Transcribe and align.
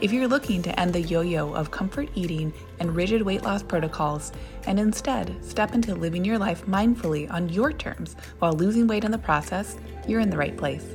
If 0.00 0.14
you're 0.14 0.28
looking 0.28 0.62
to 0.62 0.80
end 0.80 0.94
the 0.94 1.02
yo 1.02 1.20
yo 1.20 1.52
of 1.52 1.70
comfort 1.70 2.08
eating 2.14 2.54
and 2.78 2.96
rigid 2.96 3.20
weight 3.20 3.42
loss 3.42 3.62
protocols 3.62 4.32
and 4.66 4.80
instead 4.80 5.44
step 5.44 5.74
into 5.74 5.94
living 5.94 6.24
your 6.24 6.38
life 6.38 6.64
mindfully 6.64 7.30
on 7.30 7.50
your 7.50 7.70
terms 7.70 8.16
while 8.38 8.54
losing 8.54 8.86
weight 8.86 9.04
in 9.04 9.10
the 9.10 9.18
process, 9.18 9.76
you're 10.08 10.20
in 10.20 10.30
the 10.30 10.38
right 10.38 10.56
place. 10.56 10.94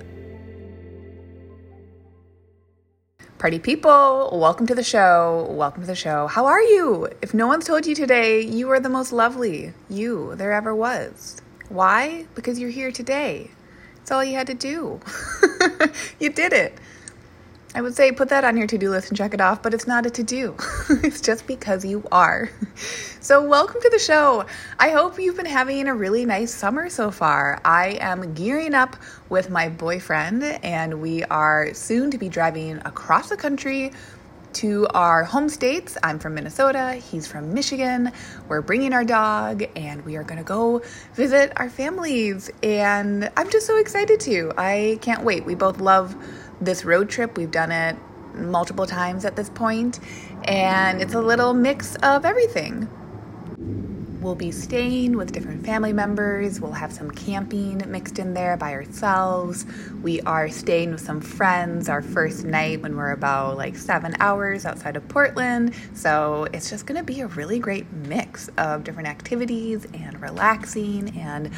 Party 3.38 3.60
people, 3.60 4.32
welcome 4.34 4.66
to 4.66 4.74
the 4.74 4.84
show. 4.84 5.50
Welcome 5.52 5.84
to 5.84 5.88
the 5.88 5.94
show. 5.94 6.26
How 6.26 6.48
are 6.48 6.62
you? 6.62 7.08
If 7.22 7.36
no 7.36 7.46
one's 7.46 7.66
told 7.66 7.86
you 7.86 7.94
today, 7.94 8.42
you 8.42 8.72
are 8.72 8.80
the 8.80 8.90
most 8.90 9.12
lovely 9.12 9.72
you 9.88 10.34
there 10.34 10.52
ever 10.52 10.74
was. 10.74 11.44
Why? 11.70 12.26
Because 12.34 12.58
you're 12.58 12.72
here 12.72 12.92
today. 12.92 13.52
It's 14.02 14.12
all 14.12 14.24
you 14.24 14.34
had 14.34 14.48
to 14.48 14.56
do. 14.56 15.00
you 16.20 16.32
did 16.32 16.54
it. 16.54 16.80
I 17.76 17.82
would 17.82 17.94
say 17.94 18.14
put 18.14 18.30
that 18.30 18.46
on 18.46 18.56
your 18.56 18.68
to 18.68 18.78
do 18.78 18.90
list 18.90 19.10
and 19.10 19.18
check 19.18 19.34
it 19.34 19.42
off, 19.42 19.62
but 19.62 19.74
it's 19.74 19.86
not 19.86 20.06
a 20.06 20.10
to 20.12 20.24
do. 20.24 20.56
it's 21.04 21.20
just 21.20 21.46
because 21.46 21.84
you 21.84 22.04
are. 22.12 22.50
So, 23.22 23.44
welcome 23.44 23.82
to 23.82 23.90
the 23.90 23.98
show. 23.98 24.46
I 24.78 24.90
hope 24.92 25.18
you've 25.18 25.36
been 25.36 25.48
having 25.48 25.88
a 25.88 25.96
really 25.96 26.26
nice 26.26 26.54
summer 26.54 26.92
so 26.92 27.10
far. 27.10 27.60
I 27.66 27.98
am 28.00 28.36
gearing 28.36 28.76
up 28.76 28.98
with 29.30 29.50
my 29.50 29.68
boyfriend, 29.68 30.44
and 30.44 31.02
we 31.02 31.24
are 31.24 31.74
soon 31.74 32.12
to 32.12 32.20
be 32.20 32.30
driving 32.30 32.78
across 32.86 33.30
the 33.30 33.36
country 33.36 33.94
to 34.56 34.88
our 34.94 35.24
home 35.24 35.50
states. 35.50 35.98
I'm 36.02 36.18
from 36.18 36.36
Minnesota, 36.36 36.94
he's 36.94 37.28
from 37.28 37.54
Michigan. 37.54 38.12
We're 38.48 38.62
bringing 38.62 38.94
our 38.94 39.04
dog 39.04 39.64
and 39.76 40.06
we 40.06 40.16
are 40.16 40.24
going 40.24 40.38
to 40.38 40.46
go 40.46 40.82
visit 41.14 41.52
our 41.58 41.70
families. 41.70 42.50
And 42.64 43.30
I'm 43.36 43.50
just 43.50 43.68
so 43.68 43.78
excited 43.78 44.22
to. 44.22 44.54
I 44.58 44.98
can't 45.02 45.24
wait. 45.24 45.46
We 45.46 45.56
both 45.56 45.82
love 45.82 46.16
this 46.62 46.86
road 46.86 47.10
trip. 47.10 47.38
We've 47.38 47.52
done 47.52 47.72
it 47.72 47.96
multiple 48.34 48.86
times 48.86 49.26
at 49.26 49.36
this 49.36 49.50
point, 49.50 50.00
and 50.44 51.02
it's 51.02 51.14
a 51.14 51.22
little 51.22 51.54
mix 51.54 51.96
of 51.98 52.26
everything. 52.26 52.90
We'll 54.26 54.34
be 54.34 54.52
staying 54.52 55.18
with 55.18 55.34
different 55.34 55.64
family 55.64 55.94
members. 55.94 56.60
We'll 56.60 56.72
have 56.72 56.92
some 56.92 57.12
camping 57.12 57.84
mixed 57.86 58.18
in 58.18 58.34
there 58.34 58.58
by 58.58 58.74
ourselves. 58.74 59.68
We 60.02 60.20
are 60.22 60.50
staying 60.50 60.94
with 60.94 61.02
some 61.02 61.22
friends 61.22 61.90
our 61.90 62.02
first 62.02 62.44
night 62.44 62.82
when 62.82 62.96
we're 62.96 63.12
about 63.12 63.56
like 63.56 63.76
seven 63.76 64.16
hours 64.20 64.66
outside 64.66 64.96
of 64.96 65.08
Portland. 65.10 65.76
So 65.94 66.48
it's 66.54 66.72
just 66.72 66.88
going 66.88 66.98
to 66.98 67.04
be 67.04 67.22
a 67.22 67.28
really 67.28 67.60
great 67.60 67.86
mix 67.94 68.50
of 68.58 68.84
different 68.84 69.10
activities 69.10 69.86
and 69.94 70.20
relaxing 70.20 71.16
and 71.20 71.52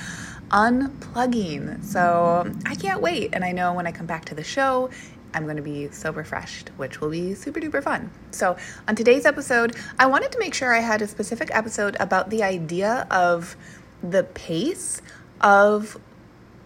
unplugging. 0.51 1.83
So 1.83 2.51
I 2.65 2.75
can't 2.75 3.01
wait. 3.01 3.31
And 3.33 3.43
I 3.43 3.51
know 3.51 3.73
when 3.73 3.87
I 3.87 3.91
come 3.91 4.05
back 4.05 4.25
to 4.25 4.35
the 4.35 4.43
show, 4.43 4.89
I'm 5.33 5.43
going 5.43 5.57
to 5.57 5.63
be 5.63 5.89
so 5.91 6.11
refreshed, 6.11 6.69
which 6.77 7.01
will 7.01 7.09
be 7.09 7.35
super 7.35 7.59
duper 7.59 7.83
fun. 7.83 8.09
So, 8.31 8.55
on 8.87 8.95
today's 8.95 9.25
episode, 9.25 9.75
I 9.99 10.05
wanted 10.05 10.31
to 10.31 10.39
make 10.39 10.53
sure 10.53 10.73
I 10.73 10.79
had 10.79 11.01
a 11.01 11.07
specific 11.07 11.49
episode 11.53 11.97
about 11.99 12.29
the 12.29 12.43
idea 12.43 13.05
of 13.11 13.57
the 14.01 14.23
pace 14.23 15.01
of 15.41 15.97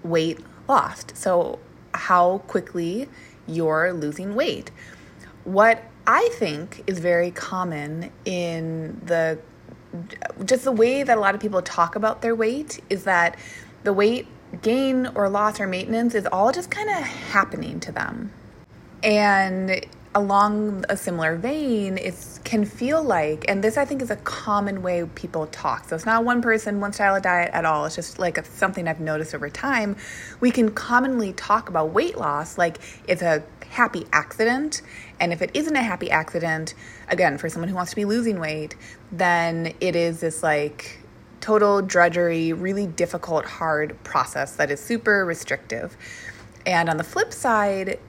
weight 0.04 0.40
lost. 0.70 1.18
So, 1.18 1.60
how 1.94 2.40
quickly 2.48 3.10
you're 3.48 3.94
losing 3.94 4.36
weight. 4.36 4.72
What 5.44 5.84
I 6.08 6.30
think 6.34 6.84
is 6.88 7.00
very 7.00 7.32
common 7.32 8.12
in 8.26 9.02
the 9.06 9.40
just 10.46 10.64
the 10.64 10.72
way 10.72 11.04
that 11.04 11.18
a 11.18 11.20
lot 11.20 11.36
of 11.36 11.42
people 11.42 11.62
talk 11.62 11.96
about 11.96 12.22
their 12.22 12.34
weight 12.34 12.80
is 12.90 13.04
that 13.04 13.38
the 13.84 13.94
weight 13.94 14.28
gain 14.62 15.08
or 15.16 15.30
loss 15.30 15.60
or 15.60 15.68
maintenance 15.68 16.16
is 16.16 16.28
all 16.32 16.52
just 16.52 16.70
kind 16.70 16.90
of 16.90 16.96
happening 16.96 17.80
to 17.82 17.92
them. 17.92 18.32
And 19.04 19.86
along 20.14 20.84
a 20.90 20.98
similar 20.98 21.38
vein, 21.38 21.98
it 21.98 22.16
can 22.44 22.66
feel 22.66 23.02
like, 23.02 23.46
and 23.48 23.64
this 23.64 23.78
I 23.78 23.86
think 23.86 24.02
is 24.02 24.12
a 24.12 24.18
common 24.18 24.82
way 24.82 25.06
people 25.16 25.48
talk. 25.48 25.88
So 25.88 25.96
it's 25.96 26.06
not 26.06 26.26
one 26.26 26.42
person, 26.42 26.82
one 26.82 26.92
style 26.92 27.16
of 27.16 27.24
diet 27.24 27.52
at 27.54 27.64
all. 27.64 27.86
It's 27.86 27.96
just 27.96 28.20
like 28.20 28.38
a, 28.38 28.44
something 28.44 28.88
I've 28.88 29.00
noticed 29.00 29.34
over 29.34 29.50
time. 29.50 29.96
We 30.42 30.52
can 30.52 30.72
commonly 30.72 31.34
talk 31.34 31.70
about 31.70 31.92
weight 31.92 32.18
loss 32.18 32.58
like 32.58 32.80
it's 33.08 33.22
a 33.22 33.44
happy 33.70 34.06
accident. 34.12 34.82
And 35.20 35.32
if 35.32 35.42
it 35.42 35.52
isn't 35.54 35.76
a 35.76 35.82
happy 35.82 36.12
accident, 36.12 36.74
again, 37.08 37.38
for 37.38 37.48
someone 37.48 37.70
who 37.70 37.76
wants 37.76 37.92
to 37.92 37.96
be 37.96 38.06
losing 38.06 38.40
weight, 38.40 38.76
then 39.14 39.74
it 39.80 39.96
is 39.96 40.20
this 40.20 40.44
like 40.44 41.01
total 41.42 41.82
drudgery, 41.82 42.54
really 42.54 42.88
difficult, 42.88 43.46
hard 43.46 44.02
process 44.04 44.56
that 44.56 44.72
is 44.72 44.80
super 44.80 45.26
restrictive. 45.26 45.98
And 46.66 46.90
on 46.90 46.98
the 46.98 47.04
flip 47.04 47.34
side, 47.34 48.00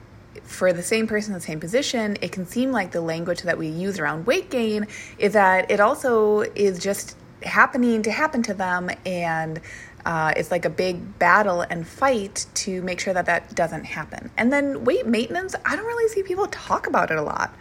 for 0.43 0.73
the 0.73 0.83
same 0.83 1.07
person 1.07 1.33
in 1.33 1.39
the 1.39 1.45
same 1.45 1.59
position, 1.59 2.17
it 2.21 2.31
can 2.31 2.45
seem 2.45 2.71
like 2.71 2.91
the 2.91 3.01
language 3.01 3.41
that 3.41 3.57
we 3.57 3.67
use 3.67 3.99
around 3.99 4.25
weight 4.25 4.49
gain 4.49 4.87
is 5.17 5.33
that 5.33 5.69
it 5.69 5.79
also 5.79 6.41
is 6.41 6.79
just 6.79 7.15
happening 7.43 8.03
to 8.03 8.11
happen 8.11 8.41
to 8.43 8.53
them 8.53 8.89
and 9.05 9.59
uh, 10.05 10.33
it's 10.35 10.51
like 10.51 10.65
a 10.65 10.69
big 10.69 11.17
battle 11.17 11.61
and 11.61 11.87
fight 11.87 12.45
to 12.53 12.81
make 12.81 12.99
sure 12.99 13.13
that 13.13 13.25
that 13.25 13.55
doesn't 13.55 13.85
happen. 13.85 14.29
And 14.37 14.51
then 14.51 14.83
weight 14.83 15.07
maintenance, 15.07 15.55
I 15.65 15.75
don't 15.75 15.85
really 15.85 16.09
see 16.09 16.23
people 16.23 16.47
talk 16.47 16.87
about 16.87 17.09
it 17.09 17.17
a 17.17 17.21
lot. 17.21 17.53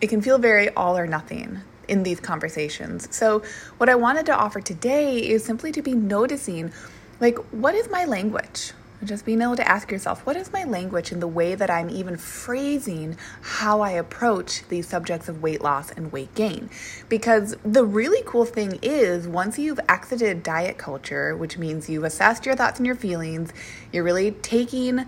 It 0.00 0.08
can 0.08 0.20
feel 0.20 0.38
very 0.38 0.70
all 0.70 0.98
or 0.98 1.06
nothing 1.06 1.60
in 1.88 2.02
these 2.02 2.20
conversations. 2.20 3.14
So, 3.14 3.42
what 3.78 3.88
I 3.88 3.94
wanted 3.94 4.26
to 4.26 4.36
offer 4.36 4.60
today 4.60 5.18
is 5.18 5.44
simply 5.44 5.72
to 5.72 5.82
be 5.82 5.94
noticing 5.94 6.72
like, 7.20 7.38
what 7.52 7.74
is 7.74 7.88
my 7.90 8.04
language? 8.04 8.72
Just 9.02 9.26
being 9.26 9.42
able 9.42 9.56
to 9.56 9.68
ask 9.68 9.90
yourself, 9.90 10.24
what 10.24 10.36
is 10.36 10.52
my 10.52 10.64
language 10.64 11.12
in 11.12 11.20
the 11.20 11.28
way 11.28 11.54
that 11.54 11.68
I'm 11.68 11.90
even 11.90 12.16
phrasing 12.16 13.18
how 13.42 13.82
I 13.82 13.90
approach 13.90 14.66
these 14.68 14.88
subjects 14.88 15.28
of 15.28 15.42
weight 15.42 15.60
loss 15.60 15.90
and 15.90 16.10
weight 16.10 16.34
gain? 16.34 16.70
Because 17.08 17.54
the 17.64 17.84
really 17.84 18.22
cool 18.24 18.46
thing 18.46 18.78
is, 18.82 19.28
once 19.28 19.58
you've 19.58 19.80
exited 19.88 20.42
diet 20.42 20.78
culture, 20.78 21.36
which 21.36 21.58
means 21.58 21.88
you've 21.88 22.04
assessed 22.04 22.46
your 22.46 22.56
thoughts 22.56 22.78
and 22.78 22.86
your 22.86 22.96
feelings, 22.96 23.52
you're 23.92 24.04
really 24.04 24.30
taking 24.30 25.04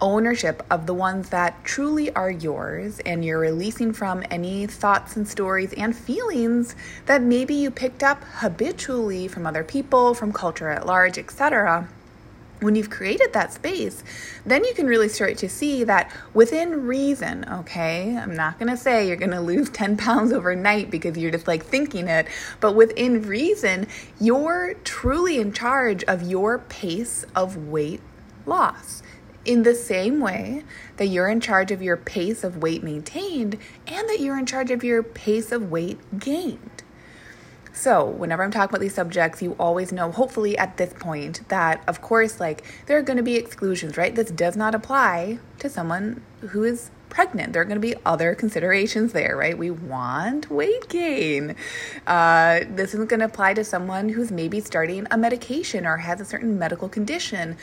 ownership 0.00 0.62
of 0.70 0.86
the 0.86 0.94
ones 0.94 1.28
that 1.30 1.62
truly 1.64 2.12
are 2.14 2.30
yours 2.30 3.00
and 3.00 3.24
you're 3.24 3.38
releasing 3.38 3.92
from 3.92 4.22
any 4.30 4.66
thoughts 4.66 5.16
and 5.16 5.26
stories 5.26 5.72
and 5.74 5.96
feelings 5.96 6.74
that 7.06 7.22
maybe 7.22 7.54
you 7.54 7.70
picked 7.70 8.02
up 8.02 8.24
habitually 8.24 9.28
from 9.28 9.46
other 9.46 9.64
people, 9.64 10.14
from 10.14 10.32
culture 10.32 10.68
at 10.68 10.86
large, 10.86 11.18
etc. 11.18 11.88
When 12.60 12.74
you've 12.74 12.90
created 12.90 13.32
that 13.32 13.54
space, 13.54 14.04
then 14.44 14.64
you 14.64 14.74
can 14.74 14.86
really 14.86 15.08
start 15.08 15.38
to 15.38 15.48
see 15.48 15.82
that 15.84 16.12
within 16.34 16.86
reason, 16.86 17.46
okay? 17.50 18.16
I'm 18.16 18.34
not 18.34 18.58
gonna 18.58 18.76
say 18.76 19.08
you're 19.08 19.16
gonna 19.16 19.40
lose 19.40 19.70
10 19.70 19.96
pounds 19.96 20.32
overnight 20.32 20.90
because 20.90 21.16
you're 21.16 21.30
just 21.30 21.48
like 21.48 21.64
thinking 21.64 22.08
it, 22.08 22.26
but 22.60 22.74
within 22.74 23.22
reason, 23.22 23.86
you're 24.20 24.74
truly 24.84 25.38
in 25.38 25.52
charge 25.52 26.04
of 26.04 26.22
your 26.22 26.58
pace 26.58 27.24
of 27.34 27.56
weight 27.68 28.00
loss 28.46 29.02
in 29.50 29.64
the 29.64 29.74
same 29.74 30.20
way 30.20 30.62
that 30.96 31.06
you're 31.06 31.28
in 31.28 31.40
charge 31.40 31.72
of 31.72 31.82
your 31.82 31.96
pace 31.96 32.44
of 32.44 32.58
weight 32.58 32.84
maintained 32.84 33.58
and 33.84 34.08
that 34.08 34.20
you're 34.20 34.38
in 34.38 34.46
charge 34.46 34.70
of 34.70 34.84
your 34.84 35.02
pace 35.02 35.50
of 35.50 35.72
weight 35.72 35.98
gained. 36.20 36.84
So, 37.72 38.04
whenever 38.04 38.44
I'm 38.44 38.52
talking 38.52 38.70
about 38.70 38.80
these 38.80 38.94
subjects, 38.94 39.42
you 39.42 39.56
always 39.58 39.90
know, 39.90 40.12
hopefully 40.12 40.56
at 40.56 40.76
this 40.76 40.92
point, 40.92 41.48
that 41.48 41.82
of 41.88 42.00
course, 42.00 42.38
like 42.38 42.62
there 42.86 42.96
are 42.96 43.02
going 43.02 43.16
to 43.16 43.24
be 43.24 43.34
exclusions, 43.34 43.96
right? 43.96 44.14
This 44.14 44.30
does 44.30 44.56
not 44.56 44.72
apply 44.72 45.40
to 45.58 45.68
someone 45.68 46.22
who 46.50 46.62
is 46.62 46.92
pregnant. 47.08 47.52
There 47.52 47.62
are 47.62 47.64
going 47.64 47.80
to 47.80 47.80
be 47.80 47.96
other 48.06 48.36
considerations 48.36 49.12
there, 49.12 49.36
right? 49.36 49.58
We 49.58 49.70
want 49.70 50.48
weight 50.48 50.88
gain. 50.88 51.56
Uh, 52.06 52.60
this 52.68 52.94
isn't 52.94 53.08
going 53.08 53.18
to 53.18 53.26
apply 53.26 53.54
to 53.54 53.64
someone 53.64 54.10
who's 54.10 54.30
maybe 54.30 54.60
starting 54.60 55.08
a 55.10 55.18
medication 55.18 55.86
or 55.86 55.96
has 55.96 56.20
a 56.20 56.24
certain 56.24 56.56
medical 56.56 56.88
condition 56.88 57.56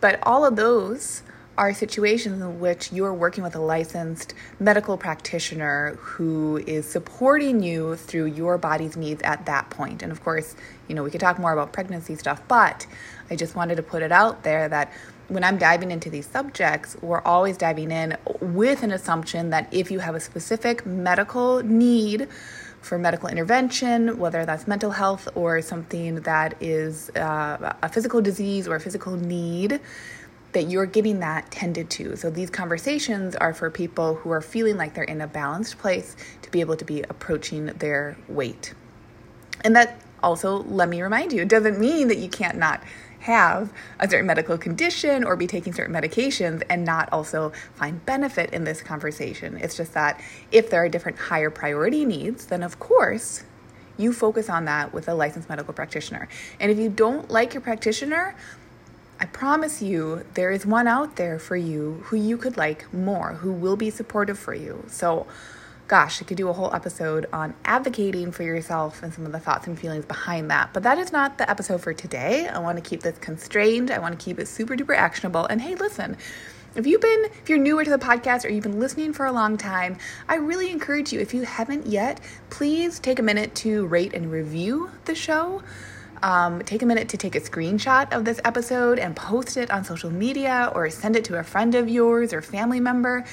but 0.00 0.18
all 0.22 0.44
of 0.44 0.56
those 0.56 1.22
are 1.60 1.74
situations 1.74 2.40
in 2.40 2.58
which 2.58 2.90
you're 2.90 3.12
working 3.12 3.44
with 3.44 3.54
a 3.54 3.60
licensed 3.60 4.32
medical 4.58 4.96
practitioner 4.96 5.94
who 6.00 6.56
is 6.66 6.90
supporting 6.90 7.62
you 7.62 7.96
through 7.96 8.24
your 8.24 8.56
body's 8.56 8.96
needs 8.96 9.20
at 9.24 9.44
that 9.44 9.68
point. 9.68 10.02
And 10.02 10.10
of 10.10 10.24
course, 10.24 10.56
you 10.88 10.94
know, 10.94 11.02
we 11.02 11.10
could 11.10 11.20
talk 11.20 11.38
more 11.38 11.52
about 11.52 11.70
pregnancy 11.70 12.16
stuff, 12.16 12.40
but 12.48 12.86
I 13.30 13.36
just 13.36 13.54
wanted 13.54 13.74
to 13.74 13.82
put 13.82 14.02
it 14.02 14.10
out 14.10 14.42
there 14.42 14.70
that 14.70 14.90
when 15.28 15.44
I'm 15.44 15.58
diving 15.58 15.90
into 15.90 16.08
these 16.08 16.24
subjects, 16.24 16.96
we're 17.02 17.20
always 17.20 17.58
diving 17.58 17.90
in 17.90 18.16
with 18.40 18.82
an 18.82 18.90
assumption 18.90 19.50
that 19.50 19.68
if 19.70 19.90
you 19.90 19.98
have 19.98 20.14
a 20.14 20.20
specific 20.20 20.86
medical 20.86 21.62
need 21.62 22.26
for 22.80 22.96
medical 22.96 23.28
intervention, 23.28 24.18
whether 24.18 24.46
that's 24.46 24.66
mental 24.66 24.92
health 24.92 25.28
or 25.34 25.60
something 25.60 26.22
that 26.22 26.56
is 26.60 27.10
uh, 27.10 27.74
a 27.82 27.88
physical 27.90 28.22
disease 28.22 28.66
or 28.66 28.76
a 28.76 28.80
physical 28.80 29.14
need, 29.16 29.78
that 30.52 30.68
you're 30.68 30.86
getting 30.86 31.20
that 31.20 31.50
tended 31.50 31.90
to. 31.90 32.16
So 32.16 32.30
these 32.30 32.50
conversations 32.50 33.36
are 33.36 33.54
for 33.54 33.70
people 33.70 34.16
who 34.16 34.30
are 34.30 34.40
feeling 34.40 34.76
like 34.76 34.94
they're 34.94 35.04
in 35.04 35.20
a 35.20 35.26
balanced 35.26 35.78
place 35.78 36.16
to 36.42 36.50
be 36.50 36.60
able 36.60 36.76
to 36.76 36.84
be 36.84 37.02
approaching 37.02 37.66
their 37.66 38.16
weight. 38.28 38.74
And 39.62 39.76
that 39.76 40.00
also, 40.22 40.62
let 40.64 40.88
me 40.88 41.02
remind 41.02 41.32
you, 41.32 41.42
it 41.42 41.48
doesn't 41.48 41.78
mean 41.78 42.08
that 42.08 42.18
you 42.18 42.28
can't 42.28 42.58
not 42.58 42.82
have 43.20 43.72
a 43.98 44.08
certain 44.08 44.26
medical 44.26 44.56
condition 44.56 45.24
or 45.24 45.36
be 45.36 45.46
taking 45.46 45.72
certain 45.72 45.94
medications 45.94 46.62
and 46.70 46.84
not 46.84 47.08
also 47.12 47.52
find 47.74 48.04
benefit 48.06 48.50
in 48.52 48.64
this 48.64 48.80
conversation. 48.80 49.56
It's 49.58 49.76
just 49.76 49.92
that 49.92 50.20
if 50.50 50.70
there 50.70 50.82
are 50.82 50.88
different 50.88 51.18
higher 51.18 51.50
priority 51.50 52.04
needs, 52.04 52.46
then 52.46 52.62
of 52.62 52.78
course 52.78 53.44
you 53.98 54.14
focus 54.14 54.48
on 54.48 54.64
that 54.64 54.94
with 54.94 55.08
a 55.08 55.14
licensed 55.14 55.50
medical 55.50 55.74
practitioner. 55.74 56.28
And 56.58 56.72
if 56.72 56.78
you 56.78 56.88
don't 56.88 57.30
like 57.30 57.52
your 57.52 57.60
practitioner, 57.60 58.34
I 59.20 59.26
promise 59.26 59.82
you 59.82 60.24
there 60.32 60.50
is 60.50 60.64
one 60.64 60.88
out 60.88 61.16
there 61.16 61.38
for 61.38 61.54
you 61.54 62.02
who 62.06 62.16
you 62.16 62.38
could 62.38 62.56
like 62.56 62.92
more, 62.92 63.34
who 63.34 63.52
will 63.52 63.76
be 63.76 63.90
supportive 63.90 64.38
for 64.38 64.54
you. 64.54 64.84
So 64.88 65.26
gosh, 65.88 66.22
I 66.22 66.24
could 66.24 66.36
do 66.36 66.48
a 66.48 66.52
whole 66.52 66.72
episode 66.72 67.26
on 67.32 67.52
advocating 67.64 68.30
for 68.30 68.44
yourself 68.44 69.02
and 69.02 69.12
some 69.12 69.26
of 69.26 69.32
the 69.32 69.40
thoughts 69.40 69.66
and 69.66 69.76
feelings 69.76 70.04
behind 70.04 70.48
that. 70.52 70.72
But 70.72 70.84
that 70.84 70.98
is 70.98 71.10
not 71.10 71.36
the 71.36 71.50
episode 71.50 71.82
for 71.82 71.92
today. 71.92 72.46
I 72.46 72.60
want 72.60 72.82
to 72.82 72.88
keep 72.88 73.02
this 73.02 73.18
constrained. 73.18 73.90
I 73.90 73.98
want 73.98 74.16
to 74.16 74.24
keep 74.24 74.38
it 74.38 74.46
super 74.46 74.76
duper 74.76 74.96
actionable. 74.96 75.46
And 75.46 75.60
hey, 75.60 75.74
listen, 75.74 76.16
if 76.76 76.86
you've 76.86 77.00
been, 77.00 77.24
if 77.42 77.48
you're 77.48 77.58
newer 77.58 77.84
to 77.84 77.90
the 77.90 77.98
podcast 77.98 78.44
or 78.44 78.50
you've 78.50 78.62
been 78.62 78.78
listening 78.78 79.12
for 79.12 79.26
a 79.26 79.32
long 79.32 79.56
time, 79.56 79.98
I 80.28 80.36
really 80.36 80.70
encourage 80.70 81.12
you, 81.12 81.18
if 81.18 81.34
you 81.34 81.42
haven't 81.42 81.88
yet, 81.88 82.20
please 82.50 83.00
take 83.00 83.18
a 83.18 83.22
minute 83.22 83.56
to 83.56 83.84
rate 83.86 84.14
and 84.14 84.30
review 84.30 84.92
the 85.06 85.16
show. 85.16 85.60
Um, 86.22 86.60
take 86.60 86.82
a 86.82 86.86
minute 86.86 87.08
to 87.10 87.16
take 87.16 87.34
a 87.34 87.40
screenshot 87.40 88.12
of 88.12 88.26
this 88.26 88.40
episode 88.44 88.98
and 88.98 89.16
post 89.16 89.56
it 89.56 89.70
on 89.70 89.84
social 89.84 90.10
media 90.10 90.70
or 90.74 90.90
send 90.90 91.16
it 91.16 91.24
to 91.24 91.38
a 91.38 91.42
friend 91.42 91.74
of 91.74 91.88
yours 91.88 92.34
or 92.34 92.42
family 92.42 92.78
member 92.78 93.24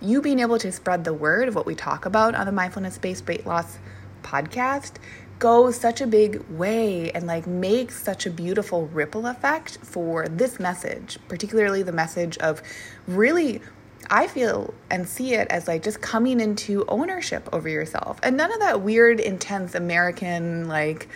you 0.00 0.20
being 0.20 0.40
able 0.40 0.58
to 0.58 0.70
spread 0.70 1.04
the 1.04 1.12
word 1.12 1.48
of 1.48 1.54
what 1.54 1.66
we 1.66 1.74
talk 1.74 2.06
about 2.06 2.34
on 2.34 2.46
the 2.46 2.52
mindfulness 2.52 2.98
based 2.98 3.26
weight 3.26 3.46
loss 3.46 3.78
podcast 4.22 4.92
goes 5.38 5.78
such 5.78 6.00
a 6.00 6.06
big 6.06 6.40
way 6.50 7.10
and 7.12 7.26
like 7.26 7.46
makes 7.46 8.02
such 8.02 8.26
a 8.26 8.30
beautiful 8.30 8.86
ripple 8.88 9.26
effect 9.26 9.78
for 9.82 10.28
this 10.28 10.58
message, 10.58 11.18
particularly 11.28 11.82
the 11.82 11.92
message 11.92 12.38
of 12.38 12.62
really 13.06 13.60
I 14.08 14.28
feel 14.28 14.72
and 14.88 15.08
see 15.08 15.34
it 15.34 15.48
as 15.48 15.66
like 15.66 15.82
just 15.82 16.00
coming 16.00 16.40
into 16.40 16.84
ownership 16.86 17.48
over 17.52 17.68
yourself. 17.68 18.20
And 18.22 18.36
none 18.36 18.52
of 18.52 18.60
that 18.60 18.80
weird 18.80 19.18
intense 19.20 19.74
American 19.74 20.68
like 20.68 21.08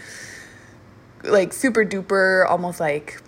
like 1.25 1.53
super 1.53 1.85
duper 1.85 2.49
almost 2.49 2.81
like 2.81 3.21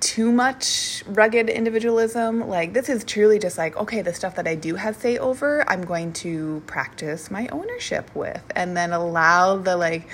too 0.00 0.32
much 0.32 1.02
rugged 1.06 1.48
individualism. 1.48 2.48
Like, 2.48 2.72
this 2.72 2.88
is 2.88 3.04
truly 3.04 3.38
just 3.38 3.58
like, 3.58 3.76
okay, 3.76 4.02
the 4.02 4.14
stuff 4.14 4.36
that 4.36 4.46
I 4.46 4.54
do 4.54 4.74
have 4.76 4.96
say 4.96 5.18
over, 5.18 5.68
I'm 5.68 5.84
going 5.84 6.12
to 6.14 6.62
practice 6.66 7.30
my 7.30 7.48
ownership 7.48 8.14
with 8.14 8.42
and 8.54 8.76
then 8.76 8.92
allow 8.92 9.56
the 9.56 9.76
like 9.76 10.08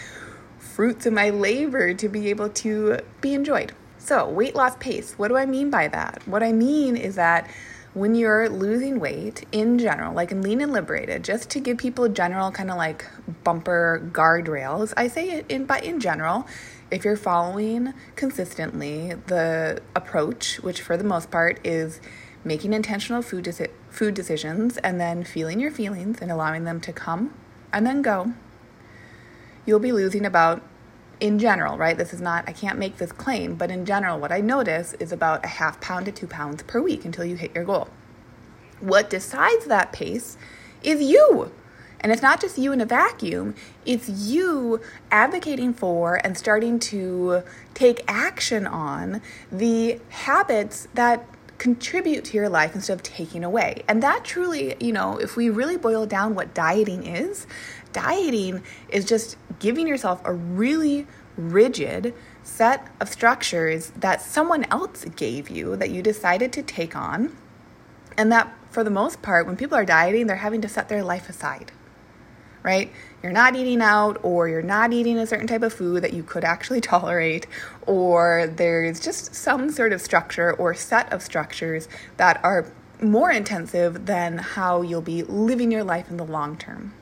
fruits 0.59 1.07
of 1.07 1.13
my 1.13 1.31
labor 1.31 1.95
to 1.95 2.09
be 2.09 2.31
able 2.31 2.49
to 2.51 2.99
be 3.21 3.35
enjoyed. 3.35 3.73
So, 3.99 4.29
weight 4.29 4.55
loss 4.55 4.77
pace, 4.77 5.15
what 5.17 5.29
do 5.29 5.37
I 5.37 5.47
mean 5.47 5.71
by 5.71 5.89
that? 5.89 6.23
What 6.27 6.43
I 6.43 6.53
mean 6.53 6.97
is 6.97 7.15
that 7.17 7.49
when 7.95 8.17
you're 8.17 8.49
losing 8.49 8.99
weight 8.99 9.47
in 9.53 9.79
general, 9.79 10.13
like 10.13 10.33
in 10.33 10.43
Lean 10.43 10.61
and 10.61 10.73
Liberated, 10.73 11.23
just 11.23 11.49
to 11.51 11.61
give 11.61 11.79
people 11.79 12.09
general 12.09 12.51
kind 12.51 12.71
of 12.71 12.77
like 12.77 13.07
bumper 13.45 14.03
guardrails, 14.13 14.93
I 14.97 15.07
say 15.07 15.31
it 15.31 15.47
in 15.49 15.65
but 15.65 15.85
in 15.85 16.01
general, 16.01 16.47
if 16.91 17.05
you're 17.05 17.17
following 17.17 17.95
consistently 18.17 19.15
the 19.27 19.81
approach, 19.95 20.57
which 20.61 20.83
for 20.83 20.97
the 20.97 21.05
most 21.05 21.31
part 21.31 21.65
is 21.65 22.01
making 22.43 22.73
intentional 22.73 23.23
food 23.23 23.45
deci- 23.45 23.71
food 23.91 24.15
decisions 24.15 24.77
and 24.79 25.01
then 25.01 25.23
feeling 25.23 25.61
your 25.61 25.71
feelings 25.71 26.21
and 26.21 26.31
allowing 26.31 26.65
them 26.65 26.81
to 26.81 26.93
come 26.93 27.33
and 27.73 27.87
then 27.87 28.03
go, 28.03 28.33
you'll 29.65 29.79
be 29.79 29.93
losing 29.93 30.27
about 30.27 30.63
in 31.21 31.39
general, 31.39 31.79
right? 31.79 31.97
This 31.97 32.13
is 32.13 32.21
not, 32.21 32.45
I 32.47 32.53
can't 32.53 32.79
make 32.79 32.99
this 32.99 33.13
claim, 33.13 33.55
but 33.55 33.71
in 33.71 33.87
general, 33.87 34.19
what 34.19 34.33
I 34.33 34.41
notice 34.41 34.95
is 34.95 35.13
about 35.13 35.45
a 35.45 35.49
half 35.49 35.81
pound 35.81 36.07
to 36.07 36.13
two 36.13 36.27
pounds 36.27 36.63
per 36.63 36.81
week 36.81 37.05
until 37.05 37.25
you 37.25 37.37
hit 37.37 37.55
your 37.55 37.65
goal. 37.65 37.89
What 38.81 39.11
decides 39.11 39.67
that 39.67 39.93
pace 39.93 40.37
is 40.83 41.01
you. 41.01 41.53
And 42.01 42.13
it's 42.13 42.21
not 42.21 42.39
just 42.39 42.59
you 42.59 42.73
in 42.73 42.83
a 42.83 42.87
vacuum, 42.87 43.55
it's 43.87 44.11
you 44.11 44.81
advocating 45.11 45.73
for 45.73 46.21
and 46.23 46.37
starting 46.37 46.79
to 46.81 47.43
take 47.73 48.05
action 48.07 48.67
on 48.67 49.23
the 49.51 50.01
habits 50.11 50.87
that 50.93 51.27
contribute 51.57 52.25
to 52.27 52.37
your 52.37 52.51
life 52.51 52.75
instead 52.75 52.93
of 52.93 53.03
taking 53.03 53.43
away. 53.43 53.85
And 53.89 54.03
that 54.03 54.23
truly, 54.23 54.75
you 54.81 54.93
know, 54.93 55.17
if 55.17 55.35
we 55.35 55.49
really 55.49 55.79
boil 55.79 56.05
down 56.05 56.35
what 56.35 56.53
dieting 56.53 57.07
is, 57.07 57.47
dieting 57.95 58.63
is 58.91 59.07
just 59.07 59.39
giving 59.59 59.89
yourself 59.89 60.21
a 60.25 60.33
really 60.35 61.07
rigid 61.39 62.15
set 62.43 62.87
of 63.01 63.09
structures 63.09 63.91
that 63.97 64.21
someone 64.21 64.65
else 64.71 65.05
gave 65.17 65.49
you 65.49 65.77
that 65.77 65.91
you 65.91 66.03
decided 66.03 66.53
to 66.53 66.63
take 66.63 66.95
on. 66.95 67.35
And 68.17 68.31
that, 68.31 68.55
for 68.71 68.85
the 68.85 68.91
most 68.91 69.23
part, 69.23 69.47
when 69.47 69.57
people 69.57 69.77
are 69.77 69.85
dieting, 69.85 70.27
they're 70.27 70.37
having 70.37 70.61
to 70.61 70.69
set 70.69 70.89
their 70.89 71.03
life 71.03 71.29
aside, 71.29 71.73
right? 72.63 72.93
You're 73.23 73.33
not 73.33 73.57
eating 73.57 73.81
out, 73.81 74.21
or 74.23 74.49
you're 74.49 74.63
not 74.63 74.93
eating 74.93 75.19
a 75.19 75.27
certain 75.27 75.47
type 75.47 75.63
of 75.63 75.73
food 75.73 76.03
that 76.03 76.13
you 76.13 76.23
could 76.23 76.45
actually 76.45 76.81
tolerate, 76.93 77.47
or 77.87 78.47
there's 78.47 79.01
just 79.01 79.35
some 79.35 79.71
sort 79.71 79.93
of 79.93 80.01
structure 80.01 80.53
or 80.53 80.75
set 80.75 81.13
of 81.13 81.23
structures 81.23 81.89
that 82.19 82.39
are 82.45 82.67
more 83.01 83.31
intensive 83.31 84.07
than 84.07 84.39
how 84.39 84.83
you'll 84.83 85.01
be 85.01 85.23
living 85.25 85.73
your 85.73 85.85
life 85.85 86.09
in 86.11 86.17
the 86.17 86.25
long 86.25 86.57
term. 86.57 86.93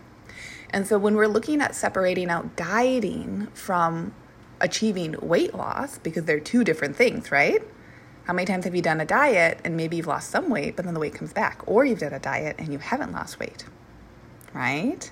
And 0.72 0.86
so 0.86 0.98
when 0.98 1.14
we're 1.16 1.28
looking 1.28 1.60
at 1.60 1.74
separating 1.74 2.30
out 2.30 2.56
dieting 2.56 3.48
from 3.52 4.14
achieving 4.60 5.16
weight 5.20 5.54
loss, 5.54 5.98
because 5.98 6.24
they're 6.24 6.40
two 6.40 6.64
different 6.64 6.96
things, 6.96 7.30
right? 7.30 7.62
How 8.24 8.32
many 8.32 8.46
times 8.46 8.64
have 8.64 8.74
you 8.74 8.82
done 8.82 9.00
a 9.00 9.04
diet 9.04 9.58
and 9.64 9.76
maybe 9.76 9.96
you've 9.96 10.06
lost 10.06 10.30
some 10.30 10.48
weight, 10.48 10.76
but 10.76 10.84
then 10.84 10.94
the 10.94 11.00
weight 11.00 11.14
comes 11.14 11.32
back? 11.32 11.62
Or 11.66 11.84
you've 11.84 11.98
done 11.98 12.12
a 12.12 12.20
diet 12.20 12.56
and 12.58 12.72
you 12.72 12.78
haven't 12.78 13.12
lost 13.12 13.40
weight, 13.40 13.64
right? 14.54 15.10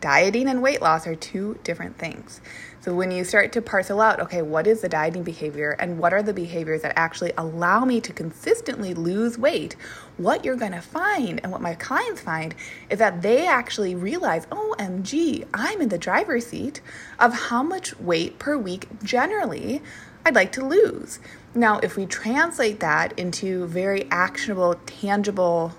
Dieting 0.00 0.48
and 0.48 0.60
weight 0.60 0.82
loss 0.82 1.06
are 1.06 1.14
two 1.14 1.58
different 1.62 1.96
things. 1.96 2.40
So 2.84 2.92
when 2.94 3.10
you 3.10 3.24
start 3.24 3.50
to 3.52 3.62
parcel 3.62 4.02
out, 4.02 4.20
okay, 4.20 4.42
what 4.42 4.66
is 4.66 4.82
the 4.82 4.90
dieting 4.90 5.22
behavior 5.22 5.74
and 5.78 5.98
what 5.98 6.12
are 6.12 6.22
the 6.22 6.34
behaviors 6.34 6.82
that 6.82 6.92
actually 6.96 7.32
allow 7.38 7.86
me 7.86 7.98
to 8.02 8.12
consistently 8.12 8.92
lose 8.92 9.38
weight, 9.38 9.74
what 10.18 10.44
you're 10.44 10.54
going 10.54 10.72
to 10.72 10.82
find 10.82 11.40
and 11.42 11.50
what 11.50 11.62
my 11.62 11.74
clients 11.76 12.20
find 12.20 12.54
is 12.90 12.98
that 12.98 13.22
they 13.22 13.46
actually 13.46 13.94
realize, 13.94 14.44
OMG, 14.48 15.46
I'm 15.54 15.80
in 15.80 15.88
the 15.88 15.96
driver's 15.96 16.48
seat 16.48 16.82
of 17.18 17.32
how 17.32 17.62
much 17.62 17.98
weight 17.98 18.38
per 18.38 18.58
week 18.58 18.86
generally 19.02 19.80
I'd 20.26 20.34
like 20.34 20.52
to 20.52 20.62
lose. 20.62 21.20
Now, 21.54 21.78
if 21.78 21.96
we 21.96 22.04
translate 22.04 22.80
that 22.80 23.18
into 23.18 23.64
very 23.64 24.10
actionable, 24.10 24.74
tangible, 24.84 25.72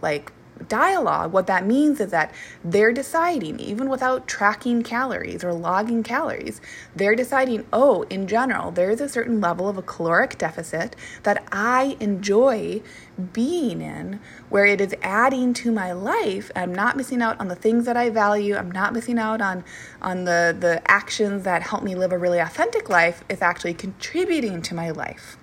like 0.00 0.30
dialogue, 0.68 1.32
what 1.32 1.46
that 1.46 1.66
means 1.66 2.00
is 2.00 2.10
that 2.10 2.32
they're 2.64 2.92
deciding, 2.92 3.58
even 3.60 3.88
without 3.88 4.26
tracking 4.26 4.82
calories 4.82 5.44
or 5.44 5.52
logging 5.52 6.02
calories, 6.02 6.60
they're 6.94 7.14
deciding, 7.14 7.66
oh, 7.72 8.02
in 8.04 8.26
general, 8.26 8.70
there's 8.70 9.00
a 9.00 9.08
certain 9.08 9.40
level 9.40 9.68
of 9.68 9.76
a 9.76 9.82
caloric 9.82 10.38
deficit 10.38 10.96
that 11.22 11.44
I 11.50 11.96
enjoy 12.00 12.82
being 13.32 13.80
in 13.80 14.20
where 14.48 14.66
it 14.66 14.80
is 14.80 14.94
adding 15.02 15.54
to 15.54 15.70
my 15.70 15.92
life. 15.92 16.50
I'm 16.56 16.74
not 16.74 16.96
missing 16.96 17.22
out 17.22 17.38
on 17.40 17.48
the 17.48 17.54
things 17.54 17.84
that 17.86 17.96
I 17.96 18.10
value. 18.10 18.56
I'm 18.56 18.70
not 18.70 18.92
missing 18.92 19.18
out 19.18 19.40
on, 19.40 19.64
on 20.02 20.24
the, 20.24 20.56
the 20.58 20.82
actions 20.90 21.44
that 21.44 21.62
help 21.62 21.82
me 21.82 21.94
live 21.94 22.12
a 22.12 22.18
really 22.18 22.38
authentic 22.38 22.88
life. 22.88 23.24
It's 23.28 23.42
actually 23.42 23.74
contributing 23.74 24.62
to 24.62 24.74
my 24.74 24.90
life. 24.90 25.36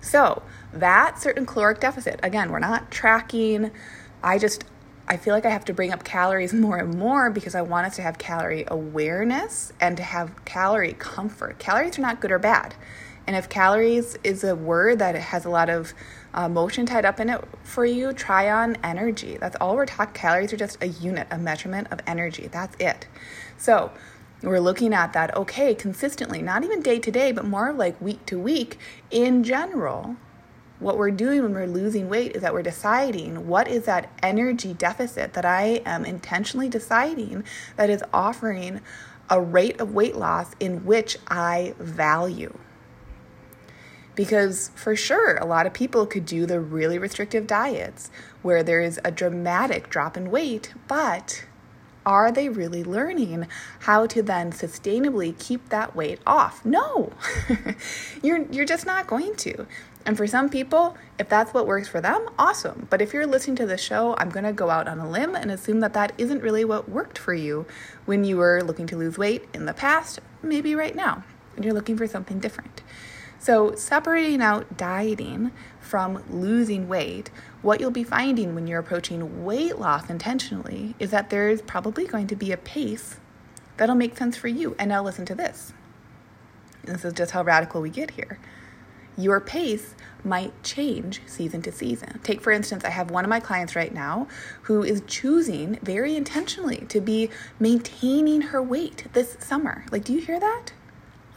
So, 0.00 0.42
that 0.72 1.20
certain 1.20 1.46
caloric 1.46 1.80
deficit, 1.80 2.20
again, 2.22 2.50
we're 2.50 2.58
not 2.58 2.90
tracking. 2.90 3.70
I 4.22 4.38
just, 4.38 4.64
I 5.08 5.16
feel 5.16 5.34
like 5.34 5.44
I 5.44 5.50
have 5.50 5.64
to 5.66 5.74
bring 5.74 5.92
up 5.92 6.04
calories 6.04 6.52
more 6.54 6.78
and 6.78 6.98
more 6.98 7.30
because 7.30 7.54
I 7.54 7.62
want 7.62 7.86
us 7.86 7.96
to 7.96 8.02
have 8.02 8.18
calorie 8.18 8.64
awareness 8.68 9.72
and 9.80 9.96
to 9.96 10.02
have 10.02 10.44
calorie 10.44 10.94
comfort. 10.98 11.58
Calories 11.58 11.98
are 11.98 12.02
not 12.02 12.20
good 12.20 12.32
or 12.32 12.38
bad. 12.38 12.74
And 13.26 13.36
if 13.36 13.48
calories 13.48 14.16
is 14.24 14.42
a 14.42 14.56
word 14.56 14.98
that 14.98 15.14
has 15.14 15.44
a 15.44 15.50
lot 15.50 15.70
of 15.70 15.94
uh, 16.32 16.48
motion 16.48 16.86
tied 16.86 17.04
up 17.04 17.20
in 17.20 17.28
it 17.28 17.40
for 17.62 17.84
you, 17.84 18.12
try 18.12 18.50
on 18.50 18.76
energy. 18.82 19.36
That's 19.38 19.56
all 19.60 19.76
we're 19.76 19.86
talking. 19.86 20.14
Calories 20.14 20.52
are 20.52 20.56
just 20.56 20.82
a 20.82 20.88
unit, 20.88 21.28
a 21.30 21.38
measurement 21.38 21.88
of 21.90 22.00
energy. 22.06 22.48
That's 22.50 22.76
it. 22.80 23.06
So 23.56 23.92
we're 24.42 24.60
looking 24.60 24.94
at 24.94 25.12
that, 25.12 25.36
okay, 25.36 25.74
consistently, 25.74 26.40
not 26.42 26.64
even 26.64 26.80
day 26.80 26.98
to 26.98 27.10
day, 27.10 27.32
but 27.32 27.44
more 27.44 27.72
like 27.72 28.00
week 28.00 28.24
to 28.26 28.38
week 28.38 28.78
in 29.10 29.44
general 29.44 30.16
what 30.80 30.96
we're 30.96 31.10
doing 31.10 31.42
when 31.42 31.52
we're 31.52 31.66
losing 31.66 32.08
weight 32.08 32.34
is 32.34 32.42
that 32.42 32.54
we're 32.54 32.62
deciding 32.62 33.46
what 33.46 33.68
is 33.68 33.84
that 33.84 34.10
energy 34.22 34.72
deficit 34.72 35.34
that 35.34 35.44
I 35.44 35.82
am 35.84 36.04
intentionally 36.04 36.68
deciding 36.68 37.44
that 37.76 37.90
is 37.90 38.02
offering 38.12 38.80
a 39.28 39.40
rate 39.40 39.78
of 39.78 39.94
weight 39.94 40.16
loss 40.16 40.52
in 40.58 40.84
which 40.84 41.18
I 41.28 41.74
value. 41.78 42.58
Because 44.16 44.70
for 44.74 44.96
sure, 44.96 45.36
a 45.36 45.46
lot 45.46 45.66
of 45.66 45.72
people 45.72 46.04
could 46.04 46.26
do 46.26 46.46
the 46.46 46.60
really 46.60 46.98
restrictive 46.98 47.46
diets 47.46 48.10
where 48.42 48.62
there 48.62 48.80
is 48.80 48.98
a 49.04 49.10
dramatic 49.10 49.88
drop 49.88 50.16
in 50.16 50.30
weight, 50.30 50.74
but 50.88 51.44
are 52.06 52.32
they 52.32 52.48
really 52.48 52.82
learning 52.82 53.46
how 53.80 54.06
to 54.06 54.22
then 54.22 54.52
sustainably 54.52 55.38
keep 55.38 55.68
that 55.68 55.94
weight 55.94 56.20
off? 56.26 56.64
No, 56.64 57.12
you're, 58.22 58.46
you're 58.50 58.64
just 58.64 58.86
not 58.86 59.06
going 59.06 59.36
to. 59.36 59.66
And 60.06 60.16
for 60.16 60.26
some 60.26 60.48
people, 60.48 60.96
if 61.18 61.28
that's 61.28 61.52
what 61.52 61.66
works 61.66 61.88
for 61.88 62.00
them, 62.00 62.26
awesome. 62.38 62.86
But 62.88 63.02
if 63.02 63.12
you're 63.12 63.26
listening 63.26 63.56
to 63.56 63.66
the 63.66 63.76
show, 63.76 64.14
I'm 64.16 64.30
going 64.30 64.44
to 64.44 64.52
go 64.52 64.70
out 64.70 64.88
on 64.88 64.98
a 64.98 65.08
limb 65.08 65.34
and 65.34 65.50
assume 65.50 65.80
that 65.80 65.92
that 65.92 66.12
isn't 66.16 66.42
really 66.42 66.64
what 66.64 66.88
worked 66.88 67.18
for 67.18 67.34
you 67.34 67.66
when 68.06 68.24
you 68.24 68.38
were 68.38 68.62
looking 68.62 68.86
to 68.88 68.96
lose 68.96 69.18
weight 69.18 69.46
in 69.52 69.66
the 69.66 69.74
past, 69.74 70.20
maybe 70.42 70.74
right 70.74 70.96
now, 70.96 71.22
and 71.54 71.64
you're 71.64 71.74
looking 71.74 71.98
for 71.98 72.06
something 72.06 72.38
different. 72.38 72.82
So, 73.40 73.74
separating 73.74 74.42
out 74.42 74.76
dieting 74.76 75.50
from 75.80 76.22
losing 76.28 76.88
weight, 76.88 77.30
what 77.62 77.80
you'll 77.80 77.90
be 77.90 78.04
finding 78.04 78.54
when 78.54 78.66
you're 78.66 78.78
approaching 78.78 79.44
weight 79.44 79.78
loss 79.78 80.08
intentionally 80.08 80.94
is 80.98 81.10
that 81.10 81.30
there's 81.30 81.62
probably 81.62 82.06
going 82.06 82.26
to 82.28 82.36
be 82.36 82.52
a 82.52 82.56
pace 82.56 83.16
that'll 83.78 83.96
make 83.96 84.16
sense 84.16 84.36
for 84.36 84.48
you. 84.48 84.76
And 84.78 84.90
now, 84.90 85.02
listen 85.02 85.24
to 85.24 85.34
this. 85.34 85.72
This 86.84 87.04
is 87.04 87.14
just 87.14 87.32
how 87.32 87.42
radical 87.42 87.80
we 87.80 87.90
get 87.90 88.12
here 88.12 88.38
your 89.20 89.40
pace 89.40 89.94
might 90.24 90.62
change 90.62 91.20
season 91.26 91.62
to 91.62 91.72
season. 91.72 92.20
Take, 92.22 92.40
for 92.40 92.52
instance, 92.52 92.84
I 92.84 92.90
have 92.90 93.10
one 93.10 93.24
of 93.24 93.30
my 93.30 93.40
clients 93.40 93.76
right 93.76 93.92
now 93.92 94.28
who 94.62 94.82
is 94.82 95.02
choosing 95.06 95.78
very 95.82 96.16
intentionally 96.16 96.84
to 96.88 97.00
be 97.00 97.30
maintaining 97.58 98.42
her 98.42 98.62
weight 98.62 99.06
this 99.12 99.36
summer. 99.40 99.84
Like, 99.90 100.04
do 100.04 100.12
you 100.12 100.20
hear 100.20 100.40
that? 100.40 100.72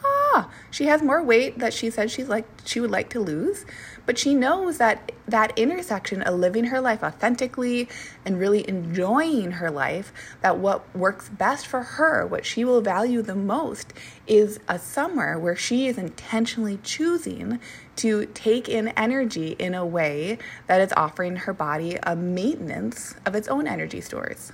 Ah, 0.05 0.50
she 0.72 0.86
has 0.86 1.01
more 1.01 1.22
weight 1.22 1.60
that 1.60 1.74
she 1.74 1.89
said 1.89 2.10
she's 2.10 2.27
like 2.27 2.45
she 2.65 2.79
would 2.79 2.91
like 2.91 3.10
to 3.10 3.19
lose, 3.19 3.65
but 4.05 4.17
she 4.17 4.33
knows 4.33 4.77
that 4.79 5.12
that 5.27 5.57
intersection 5.57 6.22
of 6.22 6.36
living 6.39 6.65
her 6.65 6.81
life 6.81 7.03
authentically 7.03 7.88
and 8.25 8.39
really 8.39 8.67
enjoying 8.67 9.51
her 9.51 9.72
life, 9.72 10.12
that 10.41 10.57
what 10.57 10.93
works 10.95 11.29
best 11.29 11.65
for 11.67 11.83
her, 11.83 12.25
what 12.25 12.45
she 12.45 12.65
will 12.65 12.81
value 12.81 13.22
the 13.22 13.36
most, 13.36 13.93
is 14.27 14.60
a 14.67 14.77
summer 14.77 15.39
where 15.39 15.55
she 15.55 15.88
is 15.88 15.98
intentionally 15.98 16.79
choosing 16.83 17.60
to 17.95 18.25
take 18.33 18.67
in 18.67 18.89
energy 18.89 19.55
in 19.60 19.74
a 19.74 19.86
way 19.86 20.38
that 20.67 20.81
is 20.81 20.91
offering 20.98 21.36
her 21.38 21.53
body 21.53 21.98
a 22.03 22.15
maintenance 22.15 23.15
of 23.25 23.36
its 23.36 23.48
own 23.48 23.67
energy 23.67 24.01
stores. 24.01 24.51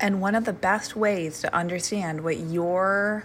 And 0.00 0.20
one 0.20 0.36
of 0.36 0.44
the 0.44 0.52
best 0.52 0.94
ways 0.94 1.40
to 1.40 1.52
understand 1.54 2.22
what 2.22 2.38
your 2.38 3.24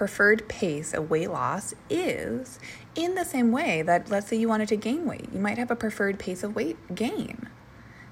preferred 0.00 0.48
pace 0.48 0.94
of 0.94 1.10
weight 1.10 1.30
loss 1.30 1.74
is 1.90 2.58
in 2.94 3.16
the 3.16 3.24
same 3.24 3.52
way 3.52 3.82
that, 3.82 4.08
let's 4.08 4.28
say, 4.28 4.36
you 4.36 4.48
wanted 4.48 4.66
to 4.66 4.74
gain 4.74 5.04
weight, 5.04 5.28
you 5.30 5.38
might 5.38 5.58
have 5.58 5.70
a 5.70 5.76
preferred 5.76 6.18
pace 6.18 6.42
of 6.42 6.56
weight 6.56 6.78
gain. 6.94 7.46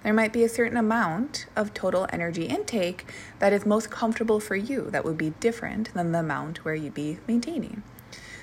There 0.03 0.13
might 0.13 0.31
be 0.31 0.45
a 0.45 0.51
certain 0.51 0.77
amount 0.77 1.47
of 1.57 1.73
total 1.73 2.07
energy 2.13 2.45
intake 2.45 3.07
that 3.39 3.55
is 3.55 3.65
most 3.65 3.89
comfortable 3.91 4.39
for 4.39 4.55
you 4.55 4.91
that 4.91 5.03
would 5.03 5.17
be 5.17 5.31
different 5.41 5.95
than 5.95 6.13
the 6.13 6.19
amount 6.19 6.63
where 6.63 6.75
you'd 6.75 6.93
be 6.93 7.21
maintaining. 7.27 7.83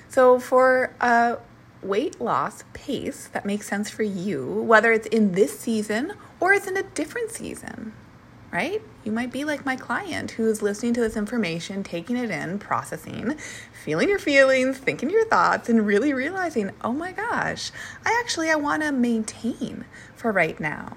So, 0.08 0.40
for 0.40 0.92
a 1.00 1.38
weight 1.82 2.20
loss 2.20 2.64
pace 2.72 3.28
that 3.32 3.46
makes 3.46 3.68
sense 3.68 3.88
for 3.88 4.02
you, 4.02 4.60
whether 4.62 4.90
it's 4.90 5.06
in 5.06 5.32
this 5.32 5.56
season 5.56 6.14
or 6.40 6.52
it's 6.52 6.66
in 6.66 6.76
a 6.76 6.82
different 6.82 7.30
season, 7.30 7.92
right? 8.56 8.80
You 9.04 9.12
might 9.12 9.30
be 9.30 9.44
like 9.44 9.66
my 9.66 9.76
client 9.76 10.30
who's 10.30 10.62
listening 10.62 10.94
to 10.94 11.00
this 11.02 11.14
information, 11.14 11.84
taking 11.84 12.16
it 12.16 12.30
in, 12.30 12.58
processing, 12.58 13.36
feeling 13.84 14.08
your 14.08 14.18
feelings, 14.18 14.78
thinking 14.78 15.10
your 15.10 15.26
thoughts, 15.26 15.68
and 15.68 15.86
really 15.86 16.14
realizing, 16.14 16.70
oh 16.80 16.92
my 16.92 17.12
gosh, 17.12 17.70
I 18.06 18.18
actually 18.18 18.48
I 18.48 18.54
want 18.54 18.82
to 18.82 18.92
maintain 18.92 19.84
for 20.14 20.32
right 20.32 20.58
now. 20.58 20.96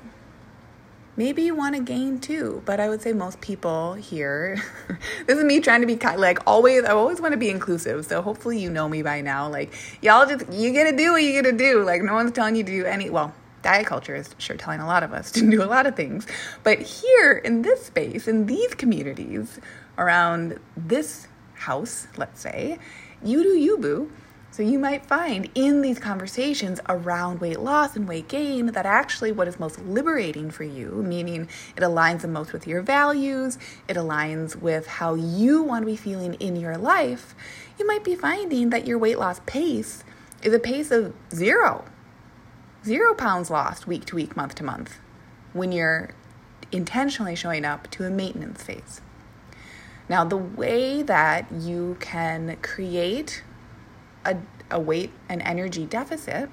Maybe 1.17 1.43
you 1.43 1.53
want 1.53 1.75
to 1.75 1.81
gain 1.81 2.19
too, 2.19 2.63
but 2.65 2.79
I 2.79 2.87
would 2.87 3.01
say 3.01 3.11
most 3.11 3.41
people 3.41 3.95
here. 3.95 4.63
this 5.27 5.37
is 5.37 5.43
me 5.43 5.59
trying 5.59 5.81
to 5.81 5.87
be 5.87 5.97
kind, 5.97 6.17
like 6.17 6.39
always. 6.47 6.85
I 6.85 6.91
always 6.91 7.19
want 7.19 7.33
to 7.33 7.37
be 7.37 7.49
inclusive, 7.49 8.05
so 8.05 8.21
hopefully 8.21 8.57
you 8.57 8.69
know 8.69 8.87
me 8.87 9.01
by 9.01 9.19
now. 9.19 9.49
Like 9.49 9.73
y'all 10.01 10.25
just 10.25 10.49
you 10.49 10.73
gotta 10.73 10.95
do 10.95 11.11
what 11.11 11.23
you 11.23 11.41
gotta 11.41 11.57
do. 11.57 11.83
Like 11.83 12.03
no 12.03 12.13
one's 12.13 12.31
telling 12.31 12.55
you 12.55 12.63
to 12.63 12.71
do 12.71 12.85
any. 12.85 13.09
Well, 13.09 13.33
diet 13.61 13.85
culture 13.85 14.15
is 14.15 14.33
sure 14.37 14.55
telling 14.55 14.79
a 14.79 14.87
lot 14.87 15.03
of 15.03 15.13
us 15.13 15.31
to 15.33 15.49
do 15.49 15.63
a 15.63 15.65
lot 15.65 15.85
of 15.85 15.95
things. 15.95 16.25
But 16.63 16.79
here 16.79 17.33
in 17.33 17.61
this 17.61 17.85
space, 17.85 18.27
in 18.27 18.45
these 18.45 18.73
communities 18.73 19.59
around 19.97 20.59
this 20.77 21.27
house, 21.53 22.07
let's 22.17 22.39
say, 22.39 22.79
you 23.23 23.43
do 23.43 23.49
you, 23.49 23.77
boo. 23.77 24.11
So 24.51 24.63
you 24.63 24.79
might 24.79 25.05
find 25.05 25.49
in 25.53 25.81
these 25.81 25.99
conversations 25.99 26.81
around 26.89 27.39
weight 27.39 27.59
loss 27.59 27.95
and 27.95 28.07
weight 28.07 28.27
gain 28.27 28.65
that 28.67 28.85
actually 28.85 29.31
what 29.31 29.47
is 29.47 29.59
most 29.59 29.79
liberating 29.79 30.49
for 30.49 30.63
you, 30.63 31.03
meaning 31.05 31.47
it 31.77 31.81
aligns 31.81 32.21
the 32.21 32.27
most 32.27 32.51
with 32.51 32.65
your 32.65 32.81
values, 32.81 33.57
it 33.87 33.95
aligns 33.95 34.55
with 34.55 34.87
how 34.87 35.13
you 35.13 35.61
want 35.61 35.83
to 35.83 35.85
be 35.85 35.95
feeling 35.95 36.33
in 36.35 36.55
your 36.55 36.77
life, 36.77 37.35
you 37.77 37.85
might 37.85 38.03
be 38.03 38.15
finding 38.15 38.71
that 38.71 38.87
your 38.87 38.97
weight 38.97 39.19
loss 39.19 39.39
pace 39.45 40.03
is 40.41 40.53
a 40.53 40.59
pace 40.59 40.91
of 40.91 41.13
zero 41.31 41.85
zero 42.85 43.13
pounds 43.13 43.49
lost 43.49 43.87
week 43.87 44.05
to 44.05 44.15
week, 44.15 44.35
month 44.35 44.55
to 44.55 44.63
month, 44.63 44.99
when 45.53 45.71
you're 45.71 46.11
intentionally 46.71 47.35
showing 47.35 47.65
up 47.65 47.89
to 47.91 48.05
a 48.05 48.09
maintenance 48.09 48.63
phase. 48.63 49.01
Now, 50.07 50.23
the 50.23 50.37
way 50.37 51.03
that 51.03 51.51
you 51.51 51.97
can 51.99 52.57
create 52.61 53.43
a, 54.25 54.37
a 54.71 54.79
weight 54.79 55.11
and 55.27 55.41
energy 55.43 55.85
deficit 55.85 56.49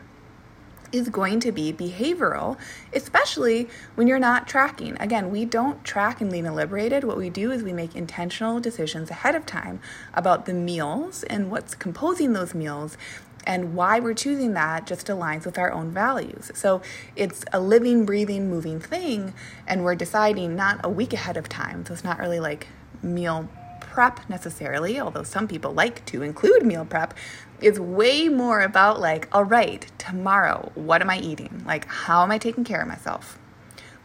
is 0.92 1.08
going 1.08 1.40
to 1.40 1.52
be 1.52 1.72
behavioral, 1.72 2.56
especially 2.92 3.68
when 3.94 4.06
you're 4.06 4.18
not 4.18 4.46
tracking. 4.46 4.96
Again, 5.00 5.30
we 5.30 5.44
don't 5.44 5.82
track 5.84 6.20
in 6.20 6.30
Lean 6.30 6.46
and 6.46 6.54
Liberated. 6.54 7.02
What 7.02 7.16
we 7.16 7.30
do 7.30 7.50
is 7.50 7.62
we 7.62 7.72
make 7.72 7.96
intentional 7.96 8.60
decisions 8.60 9.10
ahead 9.10 9.34
of 9.34 9.46
time 9.46 9.80
about 10.14 10.46
the 10.46 10.54
meals 10.54 11.22
and 11.24 11.50
what's 11.50 11.74
composing 11.74 12.34
those 12.34 12.54
meals 12.54 12.96
and 13.46 13.74
why 13.74 14.00
we're 14.00 14.14
choosing 14.14 14.54
that 14.54 14.86
just 14.86 15.06
aligns 15.06 15.46
with 15.46 15.56
our 15.56 15.72
own 15.72 15.90
values. 15.90 16.50
So 16.54 16.82
it's 17.14 17.44
a 17.52 17.60
living, 17.60 18.04
breathing, 18.04 18.50
moving 18.50 18.80
thing, 18.80 19.32
and 19.66 19.84
we're 19.84 19.94
deciding 19.94 20.56
not 20.56 20.80
a 20.82 20.90
week 20.90 21.12
ahead 21.12 21.36
of 21.36 21.48
time. 21.48 21.86
So 21.86 21.94
it's 21.94 22.04
not 22.04 22.18
really 22.18 22.40
like 22.40 22.66
meal 23.02 23.48
prep 23.80 24.28
necessarily, 24.28 25.00
although 25.00 25.22
some 25.22 25.48
people 25.48 25.72
like 25.72 26.04
to 26.06 26.22
include 26.22 26.66
meal 26.66 26.84
prep. 26.84 27.14
It's 27.60 27.78
way 27.78 28.28
more 28.28 28.60
about 28.60 29.00
like, 29.00 29.28
all 29.32 29.44
right, 29.44 29.90
tomorrow, 29.96 30.72
what 30.74 31.00
am 31.00 31.08
I 31.08 31.18
eating? 31.18 31.62
Like, 31.64 31.86
how 31.86 32.22
am 32.22 32.30
I 32.30 32.38
taking 32.38 32.64
care 32.64 32.82
of 32.82 32.88
myself? 32.88 33.38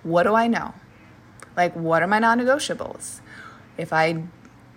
What 0.03 0.23
do 0.23 0.35
I 0.35 0.47
know? 0.47 0.73
Like, 1.57 1.75
what 1.75 2.01
are 2.01 2.07
my 2.07 2.19
non 2.19 2.39
negotiables? 2.39 3.19
If 3.77 3.91
I 3.91 4.23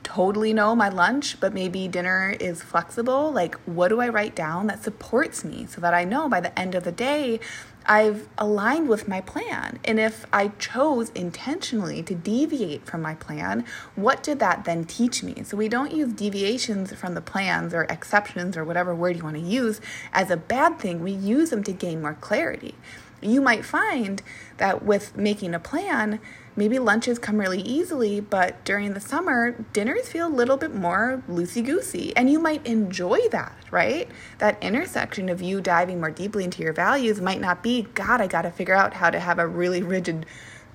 totally 0.05 0.53
know 0.53 0.77
my 0.77 0.89
lunch, 0.89 1.41
but 1.41 1.53
maybe 1.53 1.89
dinner 1.89 2.37
is 2.39 2.63
flexible. 2.63 3.33
Like, 3.33 3.57
what 3.67 3.89
do 3.89 4.01
I 4.01 4.09
write 4.09 4.37
down 4.37 4.69
that 4.69 4.85
supports 4.85 5.45
me 5.45 5.67
so 5.67 5.81
that 5.81 5.95
I 5.95 6.05
know 6.05 6.29
by 6.29 6.41
the 6.41 6.57
end 6.57 6.77
of 6.77 6.85
the 6.85 6.93
day, 6.93 7.41
I've 7.87 8.29
aligned 8.39 8.89
with 8.89 9.09
my 9.09 9.21
plan. 9.21 9.79
And 9.85 10.01
if 10.01 10.25
I 10.33 10.49
chose 10.49 11.11
intentionally 11.11 12.03
to 12.05 12.15
deviate 12.15 12.87
from 12.87 13.03
my 13.03 13.15
plan, 13.15 13.65
what 13.95 14.23
did 14.23 14.39
that 14.39 14.65
then 14.65 14.85
teach 14.85 15.23
me? 15.23 15.43
So 15.45 15.57
we 15.57 15.69
don't 15.69 15.93
use 15.93 16.13
deviations 16.13 16.95
from 16.95 17.15
the 17.15 17.21
plans 17.21 17.75
or 17.75 17.85
exceptions 17.85 18.57
or 18.57 18.65
whatever 18.65 18.95
word 18.95 19.17
you 19.17 19.25
want 19.25 19.37
to 19.37 19.43
use 19.43 19.81
as 20.13 20.31
a 20.31 20.37
bad 20.37 20.79
thing. 20.79 21.03
We 21.03 21.13
use 21.13 21.51
them 21.51 21.63
to 21.65 21.73
gain 21.73 22.01
more 22.01 22.15
clarity. 22.15 22.75
You 23.25 23.41
might 23.41 23.65
find 23.65 24.23
that 24.59 24.85
with 24.85 25.17
making 25.17 25.55
a 25.55 25.59
plan, 25.59 26.21
maybe 26.57 26.79
lunches 26.79 27.19
come 27.19 27.39
really 27.39 27.63
easily, 27.63 28.21
but 28.21 28.63
during 28.65 28.93
the 28.93 29.01
summer, 29.01 29.53
dinners 29.73 30.09
feel 30.09 30.27
a 30.27 30.29
little 30.29 30.57
bit 30.57 30.75
more 30.75 31.23
loosey 31.29 31.65
goosey. 31.65 32.15
And 32.17 32.31
you 32.31 32.39
might 32.39 32.65
enjoy 32.67 33.29
that, 33.31 33.57
right? 33.71 34.09
That 34.39 34.63
intersection 34.63 35.29
of 35.29 35.41
you 35.41 35.61
diving 35.61 36.01
more 36.01 36.11
deeply 36.11 36.45
into 36.45 36.63
your 36.63 36.75
values 36.75 37.21
might 37.21 37.41
not 37.41 37.63
be, 37.63 37.89
God, 37.95 38.21
I 38.21 38.27
got 38.27 38.43
to 38.43 38.51
figure 38.51 38.75
out 38.75 38.95
how 38.95 39.11
to 39.11 39.19
have 39.19 39.39
a 39.39 39.47
really 39.47 39.83
rigid 39.83 40.27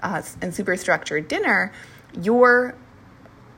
uh, 0.01 0.21
and 0.41 0.53
super 0.53 0.75
structured 0.75 1.27
dinner. 1.27 1.71
Your 2.19 2.75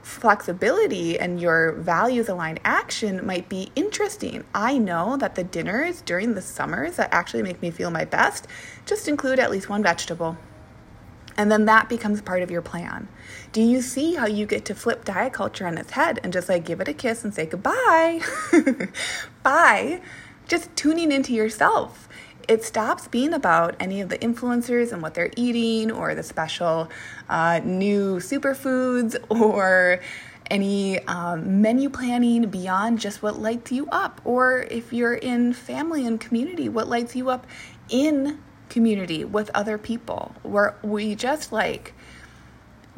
flexibility 0.01 1.19
and 1.19 1.39
your 1.39 1.73
values 1.73 2.29
aligned 2.29 2.59
action 2.63 3.25
might 3.25 3.49
be 3.49 3.71
interesting. 3.75 4.43
I 4.53 4.77
know 4.77 5.17
that 5.17 5.35
the 5.35 5.43
dinners 5.43 6.01
during 6.01 6.33
the 6.33 6.41
summers 6.41 6.95
that 6.95 7.13
actually 7.13 7.43
make 7.43 7.61
me 7.61 7.71
feel 7.71 7.91
my 7.91 8.05
best 8.05 8.47
just 8.85 9.07
include 9.07 9.39
at 9.39 9.51
least 9.51 9.69
one 9.69 9.83
vegetable 9.83 10.37
and 11.37 11.51
then 11.51 11.65
that 11.65 11.89
becomes 11.89 12.21
part 12.21 12.43
of 12.43 12.51
your 12.51 12.61
plan. 12.61 13.07
Do 13.51 13.61
you 13.61 13.81
see 13.81 14.15
how 14.15 14.27
you 14.27 14.45
get 14.45 14.65
to 14.65 14.75
flip 14.75 15.05
diet 15.05 15.33
culture 15.33 15.65
on 15.65 15.77
its 15.77 15.91
head 15.91 16.19
and 16.23 16.33
just 16.33 16.49
like 16.49 16.65
give 16.65 16.81
it 16.81 16.87
a 16.87 16.93
kiss 16.93 17.23
and 17.23 17.33
say 17.33 17.45
goodbye? 17.45 18.21
Bye. 19.43 20.01
Just 20.47 20.75
tuning 20.75 21.11
into 21.11 21.33
yourself 21.33 22.09
it 22.47 22.63
stops 22.63 23.07
being 23.07 23.33
about 23.33 23.75
any 23.79 24.01
of 24.01 24.09
the 24.09 24.17
influencers 24.17 24.91
and 24.91 25.01
what 25.01 25.13
they're 25.13 25.31
eating 25.35 25.91
or 25.91 26.15
the 26.15 26.23
special 26.23 26.89
uh, 27.29 27.59
new 27.63 28.17
superfoods 28.17 29.15
or 29.29 29.99
any 30.49 30.99
um, 31.07 31.61
menu 31.61 31.89
planning 31.89 32.49
beyond 32.49 32.99
just 32.99 33.23
what 33.23 33.39
lights 33.39 33.71
you 33.71 33.87
up. 33.91 34.21
Or 34.25 34.59
if 34.63 34.91
you're 34.91 35.13
in 35.13 35.53
family 35.53 36.05
and 36.05 36.19
community, 36.19 36.69
what 36.69 36.87
lights 36.87 37.15
you 37.15 37.29
up 37.29 37.47
in 37.89 38.39
community 38.69 39.25
with 39.25 39.49
other 39.53 39.77
people, 39.77 40.33
where 40.43 40.75
we 40.83 41.15
just 41.15 41.51
like 41.51 41.93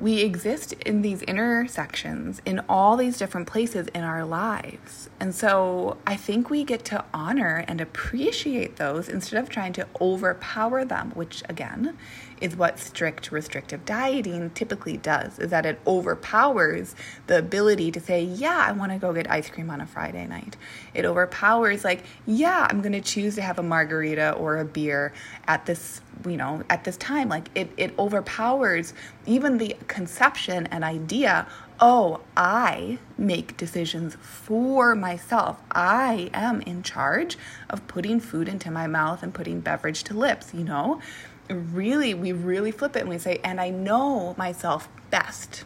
we 0.03 0.19
exist 0.19 0.73
in 0.85 1.01
these 1.01 1.21
intersections 1.21 2.41
in 2.45 2.59
all 2.67 2.97
these 2.97 3.17
different 3.17 3.47
places 3.47 3.87
in 3.95 4.03
our 4.03 4.25
lives. 4.25 5.09
And 5.17 5.33
so 5.33 5.95
I 6.05 6.17
think 6.17 6.49
we 6.49 6.65
get 6.65 6.83
to 6.85 7.05
honor 7.13 7.63
and 7.69 7.79
appreciate 7.79 8.75
those 8.75 9.07
instead 9.07 9.41
of 9.41 9.47
trying 9.47 9.71
to 9.73 9.87
overpower 10.01 10.83
them, 10.83 11.11
which 11.11 11.41
again 11.47 11.97
is 12.43 12.57
what 12.57 12.77
strict 12.77 13.31
restrictive 13.31 13.85
dieting 13.85 14.49
typically 14.49 14.97
does 14.97 15.39
is 15.39 15.49
that 15.49 15.65
it 15.65 15.79
overpowers 15.87 16.93
the 17.27 17.37
ability 17.37 17.89
to 17.89 18.01
say 18.01 18.21
yeah 18.21 18.65
i 18.67 18.71
want 18.73 18.91
to 18.91 18.97
go 18.97 19.13
get 19.13 19.31
ice 19.31 19.49
cream 19.49 19.69
on 19.69 19.79
a 19.79 19.87
friday 19.87 20.27
night 20.27 20.57
it 20.93 21.05
overpowers 21.05 21.85
like 21.85 22.03
yeah 22.25 22.67
i'm 22.69 22.81
going 22.81 22.91
to 22.91 22.99
choose 22.99 23.35
to 23.35 23.41
have 23.41 23.59
a 23.59 23.63
margarita 23.63 24.33
or 24.33 24.57
a 24.57 24.65
beer 24.65 25.13
at 25.47 25.65
this 25.65 26.01
you 26.27 26.35
know 26.35 26.61
at 26.69 26.83
this 26.83 26.97
time 26.97 27.29
like 27.29 27.47
it 27.55 27.71
it 27.77 27.97
overpowers 27.97 28.93
even 29.25 29.57
the 29.57 29.73
conception 29.93 30.67
and 30.67 30.83
idea 30.83 31.47
oh, 31.79 32.21
I 32.37 32.97
make 33.17 33.57
decisions 33.57 34.15
for 34.21 34.95
myself. 34.95 35.59
I 35.71 36.29
am 36.33 36.61
in 36.61 36.81
charge 36.81 37.37
of 37.69 37.85
putting 37.87 38.21
food 38.21 38.47
into 38.47 38.71
my 38.71 38.87
mouth 38.87 39.21
and 39.21 39.33
putting 39.33 39.59
beverage 39.59 40.03
to 40.05 40.13
lips, 40.13 40.53
you 40.53 40.63
know? 40.63 41.01
really, 41.49 42.13
we 42.13 42.31
really 42.31 42.71
flip 42.71 42.95
it 42.95 43.01
and 43.01 43.09
we 43.09 43.17
say, 43.17 43.39
and 43.43 43.59
I 43.59 43.69
know 43.69 44.33
myself 44.37 44.87
best. 45.09 45.65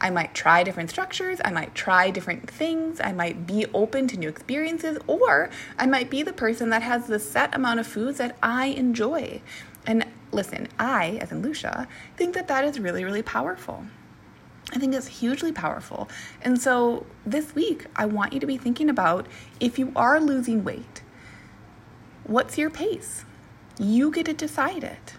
I 0.00 0.10
might 0.10 0.34
try 0.34 0.64
different 0.64 0.90
structures, 0.90 1.40
I 1.44 1.52
might 1.52 1.74
try 1.74 2.10
different 2.10 2.50
things, 2.50 3.00
I 3.00 3.12
might 3.12 3.46
be 3.46 3.66
open 3.72 4.08
to 4.08 4.16
new 4.16 4.28
experiences, 4.28 4.98
or 5.06 5.50
I 5.78 5.86
might 5.86 6.10
be 6.10 6.22
the 6.22 6.32
person 6.32 6.70
that 6.70 6.82
has 6.82 7.06
the 7.06 7.20
set 7.20 7.54
amount 7.54 7.80
of 7.80 7.86
foods 7.86 8.18
that 8.18 8.36
I 8.42 8.66
enjoy. 8.66 9.40
And 9.86 10.06
listen, 10.32 10.68
I, 10.78 11.18
as 11.20 11.30
in 11.30 11.42
Lucia, 11.42 11.86
think 12.16 12.34
that 12.34 12.48
that 12.48 12.64
is 12.64 12.80
really, 12.80 13.04
really 13.04 13.22
powerful. 13.22 13.84
I 14.72 14.78
think 14.78 14.94
it's 14.94 15.06
hugely 15.06 15.52
powerful. 15.52 16.08
And 16.40 16.60
so 16.60 17.06
this 17.26 17.54
week, 17.54 17.86
I 17.94 18.06
want 18.06 18.32
you 18.32 18.40
to 18.40 18.46
be 18.46 18.56
thinking 18.56 18.88
about 18.88 19.26
if 19.60 19.78
you 19.78 19.92
are 19.94 20.20
losing 20.20 20.64
weight, 20.64 21.02
what's 22.24 22.56
your 22.56 22.70
pace? 22.70 23.24
You 23.78 24.10
get 24.10 24.26
to 24.26 24.32
decide 24.32 24.84
it. 24.84 25.14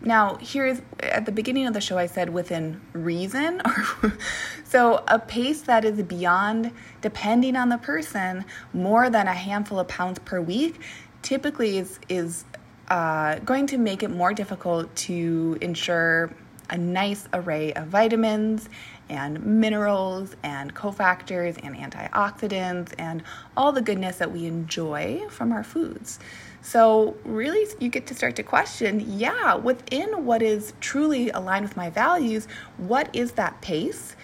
Now, 0.00 0.36
here's 0.40 0.82
at 1.00 1.24
the 1.24 1.32
beginning 1.32 1.66
of 1.66 1.72
the 1.72 1.80
show, 1.80 1.96
I 1.96 2.06
said 2.06 2.30
within 2.30 2.80
reason. 2.92 3.62
so, 4.64 5.02
a 5.08 5.18
pace 5.18 5.62
that 5.62 5.84
is 5.84 6.02
beyond, 6.02 6.72
depending 7.00 7.56
on 7.56 7.70
the 7.70 7.78
person, 7.78 8.44
more 8.74 9.08
than 9.08 9.28
a 9.28 9.32
handful 9.32 9.78
of 9.78 9.88
pounds 9.88 10.18
per 10.18 10.40
week 10.42 10.80
typically 11.22 11.78
is, 11.78 11.98
is 12.10 12.44
uh, 12.88 13.38
going 13.40 13.66
to 13.68 13.78
make 13.78 14.02
it 14.02 14.10
more 14.10 14.32
difficult 14.32 14.94
to 14.96 15.58
ensure 15.60 16.30
a 16.70 16.78
nice 16.78 17.28
array 17.32 17.72
of 17.74 17.88
vitamins 17.88 18.68
and 19.08 19.44
minerals 19.44 20.34
and 20.42 20.74
cofactors 20.74 21.58
and 21.62 21.76
antioxidants 21.76 22.94
and 22.98 23.22
all 23.56 23.70
the 23.72 23.82
goodness 23.82 24.16
that 24.16 24.32
we 24.32 24.46
enjoy 24.46 25.22
from 25.28 25.52
our 25.52 25.62
foods. 25.62 26.18
So, 26.62 27.14
really, 27.24 27.66
you 27.78 27.90
get 27.90 28.06
to 28.06 28.14
start 28.14 28.36
to 28.36 28.42
question 28.42 29.04
yeah, 29.18 29.54
within 29.54 30.24
what 30.24 30.42
is 30.42 30.72
truly 30.80 31.28
aligned 31.30 31.66
with 31.66 31.76
my 31.76 31.90
values, 31.90 32.48
what 32.78 33.14
is 33.14 33.32
that 33.32 33.60
pace? 33.60 34.16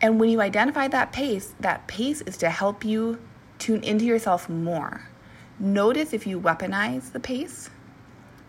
And 0.00 0.20
when 0.20 0.30
you 0.30 0.40
identify 0.40 0.86
that 0.88 1.12
pace, 1.12 1.52
that 1.60 1.86
pace 1.88 2.20
is 2.22 2.36
to 2.38 2.48
help 2.48 2.84
you 2.84 3.18
tune 3.58 3.82
into 3.82 4.04
yourself 4.04 4.48
more. 4.48 5.02
Notice 5.58 6.14
if 6.14 6.26
you 6.26 6.40
weaponize 6.40 7.12
the 7.12 7.20
pace, 7.20 7.68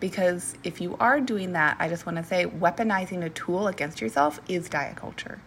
because 0.02 0.56
if 0.64 0.80
you 0.80 0.96
are 0.98 1.20
doing 1.20 1.52
that, 1.52 1.76
I 1.78 1.88
just 1.88 2.06
want 2.06 2.18
to 2.18 2.24
say 2.24 2.44
weaponizing 2.44 3.22
a 3.24 3.30
tool 3.30 3.68
against 3.68 4.00
yourself 4.00 4.40
is 4.48 4.68
diet 4.68 4.96
culture. 4.96 5.40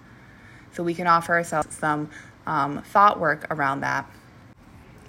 So 0.71 0.81
we 0.81 0.93
can 0.93 1.07
offer 1.07 1.33
ourselves 1.33 1.75
some 1.75 2.09
um, 2.47 2.81
thought 2.81 3.19
work 3.19 3.47
around 3.51 3.81
that 3.81 4.09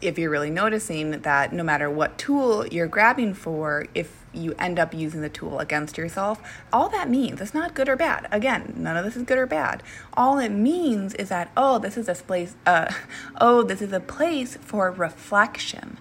if 0.01 0.18
you're 0.18 0.31
really 0.31 0.51
noticing 0.51 1.12
that 1.20 1.53
no 1.53 1.62
matter 1.62 1.88
what 1.88 2.18
tool 2.18 2.66
you're 2.66 2.88
grabbing 2.88 3.35
for, 3.35 3.87
if 3.94 4.25
you 4.35 4.53
end 4.59 4.81
up 4.81 4.92
using 4.92 5.20
the 5.20 5.29
tool 5.29 5.61
against 5.61 5.97
yourself, 5.97 6.42
all 6.73 6.88
that 6.88 7.09
means 7.09 7.40
it's 7.40 7.55
not 7.55 7.73
good 7.73 7.88
or 7.88 7.94
bad. 7.94 8.27
Again, 8.33 8.75
none 8.77 8.97
of 8.97 9.05
this 9.05 9.14
is 9.14 9.23
good 9.23 9.38
or 9.38 9.47
bad. 9.47 9.81
All 10.14 10.40
it 10.40 10.51
means 10.51 11.14
is 11.14 11.29
that 11.29 11.53
oh, 11.57 11.79
this 11.79 11.97
is 11.97 12.09
a 12.09 12.14
place. 12.16 12.57
Uh, 12.66 12.92
oh, 13.40 13.62
this 13.62 13.81
is 13.81 13.92
a 13.92 14.01
place 14.01 14.57
for 14.61 14.90
reflection. 14.90 15.99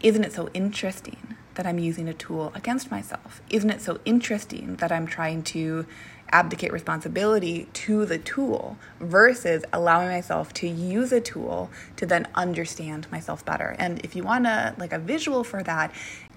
Isn't 0.00 0.22
it 0.22 0.32
so 0.32 0.48
interesting 0.54 1.37
that 1.58 1.66
I'm 1.66 1.80
using 1.80 2.08
a 2.08 2.14
tool 2.14 2.52
against 2.54 2.88
myself? 2.88 3.42
Isn't 3.50 3.70
it 3.70 3.82
so 3.82 3.98
interesting 4.04 4.76
that 4.76 4.92
I'm 4.92 5.08
trying 5.08 5.42
to 5.54 5.86
abdicate 6.30 6.72
responsibility 6.72 7.68
to 7.72 8.04
the 8.04 8.18
tool 8.18 8.76
versus 9.00 9.64
allowing 9.72 10.08
myself 10.08 10.52
to 10.54 10.68
use 10.68 11.12
a 11.12 11.20
tool 11.20 11.70
to 11.96 12.06
then 12.06 12.26
understand 12.34 13.10
myself 13.10 13.44
better. 13.44 13.74
And 13.78 14.00
if 14.04 14.14
you 14.14 14.22
want 14.22 14.44
to 14.44 14.74
like 14.78 14.92
a 14.92 14.98
visual 14.98 15.44
for 15.44 15.62
that, 15.62 15.92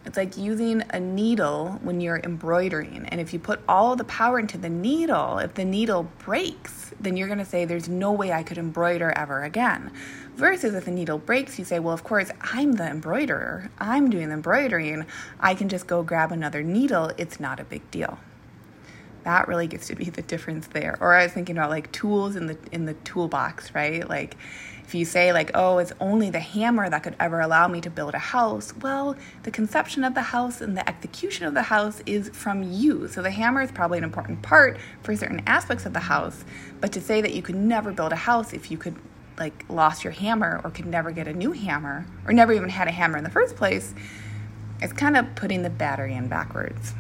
it's 0.06 0.18
like 0.18 0.36
using 0.36 0.84
a 0.90 1.00
needle 1.00 1.80
when 1.84 2.02
you're 2.02 2.20
embroidering. 2.24 3.06
And 3.10 3.22
if 3.22 3.34
you 3.34 3.40
put 3.40 3.60
all 3.70 3.96
the 3.96 4.04
power 4.06 4.40
into 4.40 4.58
the 4.58 4.70
needle, 4.70 5.38
if 5.38 5.54
the 5.54 5.66
needle 5.66 6.10
breaks, 6.20 6.92
then 7.00 7.16
you're 7.16 7.28
going 7.28 7.40
to 7.40 7.46
say, 7.46 7.66
There's 7.66 7.88
no 7.88 8.12
way 8.12 8.32
I 8.32 8.42
could 8.42 8.58
embroider 8.58 9.12
ever 9.16 9.44
again. 9.44 9.92
Versus 10.36 10.74
if 10.74 10.86
the 10.86 10.92
needle 10.92 11.20
breaks, 11.20 11.60
you 11.60 11.66
say, 11.66 11.78
Well, 11.80 11.94
of 11.94 12.04
course, 12.04 12.32
I'm 12.42 12.74
the 12.74 12.88
embroiderer. 12.88 13.70
I'm 13.78 14.10
doing 14.10 14.30
the 14.30 14.36
embroidering. 14.36 15.06
I 15.40 15.54
can 15.54 15.70
just 15.70 15.86
go 15.86 16.02
grab 16.02 16.32
another 16.32 16.64
needle. 16.64 17.12
It's 17.18 17.40
not 17.40 17.60
a 17.60 17.64
big 17.64 17.90
deal 17.92 18.18
that 19.24 19.48
really 19.48 19.68
gets 19.68 19.88
to 19.88 19.96
be 19.96 20.06
the 20.06 20.22
difference 20.22 20.68
there. 20.68 20.98
Or 21.00 21.14
i 21.14 21.24
was 21.24 21.32
thinking 21.32 21.58
about 21.58 21.70
like 21.70 21.92
tools 21.92 22.36
in 22.36 22.48
the 22.48 22.58
in 22.72 22.86
the 22.86 22.94
toolbox 22.94 23.74
right? 23.74 24.08
Like 24.08 24.38
if 24.86 24.96
you 24.96 25.06
say 25.06 25.32
like 25.32 25.52
oh 25.54 25.78
it's 25.78 25.94
only 26.00 26.30
the 26.30 26.40
hammer 26.40 26.90
that 26.90 27.04
could 27.04 27.16
ever 27.20 27.40
allow 27.40 27.68
me 27.68 27.80
to 27.82 27.90
build 27.90 28.14
a 28.14 28.20
house 28.20 28.74
well 28.82 29.16
the 29.44 29.52
conception 29.52 30.04
of 30.04 30.14
the 30.16 30.22
house 30.22 30.60
and 30.60 30.76
the 30.76 30.88
execution 30.90 31.46
of 31.46 31.54
the 31.54 31.64
house 31.64 32.02
is 32.06 32.30
from 32.30 32.64
you. 32.64 33.08
So 33.08 33.22
the 33.22 33.32
hammer 33.32 33.62
is 33.62 33.72
probably 33.72 33.98
an 34.00 34.04
important 34.04 34.42
part 34.42 34.78
for 35.04 35.16
certain 35.16 35.42
aspects 35.48 35.86
of 35.86 35.94
the 35.94 36.00
house 36.00 36.44
but 36.80 36.92
to 36.94 37.02
say 37.02 37.22
that 37.22 37.34
you 37.34 37.42
could 37.42 37.56
never 37.56 37.92
build 37.92 38.12
a 38.12 38.18
house 38.18 38.54
if 38.54 38.72
you 38.72 38.78
could 38.78 38.96
like 39.40 39.66
lost 39.70 40.04
your 40.04 40.14
hammer 40.14 40.62
or 40.64 40.70
could 40.70 40.86
never 40.86 41.12
get 41.12 41.28
a 41.28 41.34
new 41.34 41.52
hammer 41.52 42.06
or 42.28 42.34
never 42.34 42.54
even 42.54 42.70
had 42.70 42.88
a 42.88 42.92
hammer 42.92 43.18
in 43.18 43.24
the 43.24 43.30
first 43.30 43.56
place 43.56 43.94
it's 44.82 44.94
kind 44.94 45.16
of 45.16 45.36
putting 45.36 45.64
the 45.64 45.70
battery 45.70 46.14
in 46.14 46.28
backwards 46.28 46.94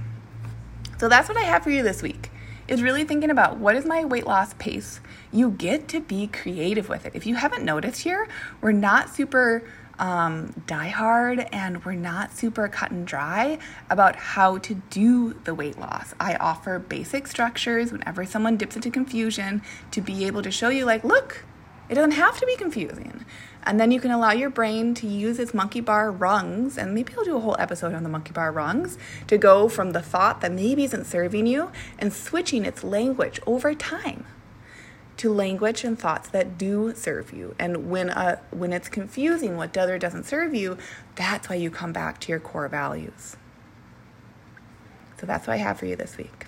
so 1.02 1.10
that's 1.10 1.28
what 1.28 1.36
I 1.36 1.42
have 1.42 1.64
for 1.64 1.72
you 1.72 1.82
this 1.82 2.04
week. 2.04 2.30
Is 2.68 2.84
really 2.84 3.06
thinking 3.06 3.32
about 3.32 3.58
what 3.58 3.76
is 3.76 3.86
my 3.86 4.06
weight 4.06 4.28
loss 4.28 4.54
pace. 4.54 5.00
You 5.32 5.50
get 5.50 5.88
to 5.88 6.00
be 6.00 6.28
creative 6.28 6.90
with 6.90 7.08
it. 7.08 7.16
If 7.16 7.26
you 7.26 7.34
haven't 7.34 7.66
noticed 7.66 8.04
here, 8.04 8.28
we're 8.62 8.72
not 8.72 9.10
super 9.10 9.64
um, 9.98 10.54
die 10.68 10.90
hard 10.90 11.48
and 11.52 11.84
we're 11.84 11.94
not 11.94 12.38
super 12.38 12.68
cut 12.68 12.92
and 12.92 13.08
dry 13.08 13.58
about 13.90 14.16
how 14.16 14.60
to 14.60 14.76
do 14.92 15.34
the 15.44 15.56
weight 15.56 15.80
loss. 15.80 16.14
I 16.20 16.36
offer 16.36 16.78
basic 16.78 17.26
structures 17.26 17.92
whenever 17.92 18.24
someone 18.24 18.56
dips 18.56 18.76
into 18.76 18.92
confusion 18.92 19.64
to 19.90 20.02
be 20.02 20.28
able 20.28 20.44
to 20.44 20.52
show 20.52 20.70
you, 20.70 20.86
like, 20.86 21.04
look, 21.04 21.46
it 21.90 21.96
doesn't 21.96 22.12
have 22.12 22.40
to 22.40 22.46
be 22.46 22.56
confusing. 22.58 23.26
And 23.64 23.80
then 23.80 23.92
you 23.92 24.00
can 24.00 24.12
allow 24.12 24.32
your 24.32 24.50
brain 24.50 24.96
to 24.96 25.08
use 25.08 25.38
its 25.38 25.54
monkey 25.54 25.82
bar 25.82 26.12
rungs, 26.12 26.78
and 26.78 26.96
maybe 26.96 27.14
I'll 27.18 27.24
do 27.24 27.38
a 27.38 27.40
whole 27.40 27.56
episode 27.60 27.94
on 27.94 28.04
the 28.04 28.10
monkey 28.10 28.32
bar 28.32 28.52
rungs, 28.52 28.98
to 29.28 29.38
go 29.38 29.70
from 29.70 29.92
the 29.92 30.02
thought 30.02 30.42
that 30.42 30.52
maybe 30.52 30.84
isn't 30.84 31.06
serving 31.06 31.46
you 31.46 31.72
and 32.00 32.12
switching 32.12 32.66
its 32.66 32.84
language 32.84 33.40
over 33.46 33.76
time 33.76 34.26
to 35.18 35.32
language 35.32 35.84
and 35.84 36.00
thoughts 36.00 36.30
that 36.30 36.58
do 36.58 36.94
serve 36.96 37.32
you. 37.32 37.56
And 37.60 37.92
when 37.92 38.10
uh, 38.10 38.40
when 38.50 38.74
it's 38.74 38.90
confusing 38.90 39.56
what 39.56 39.72
does 39.72 39.88
or 39.88 40.00
doesn't 40.00 40.26
serve 40.26 40.56
you, 40.56 40.80
that's 41.16 41.48
why 41.48 41.56
you 41.58 41.70
come 41.70 41.94
back 41.94 42.20
to 42.22 42.30
your 42.30 42.40
core 42.40 42.68
values. 42.68 43.38
So 45.20 45.28
that's 45.28 45.46
what 45.46 45.54
I 45.54 45.58
have 45.58 45.78
for 45.78 45.86
you 45.86 45.96
this 45.96 46.18
week. 46.18 46.48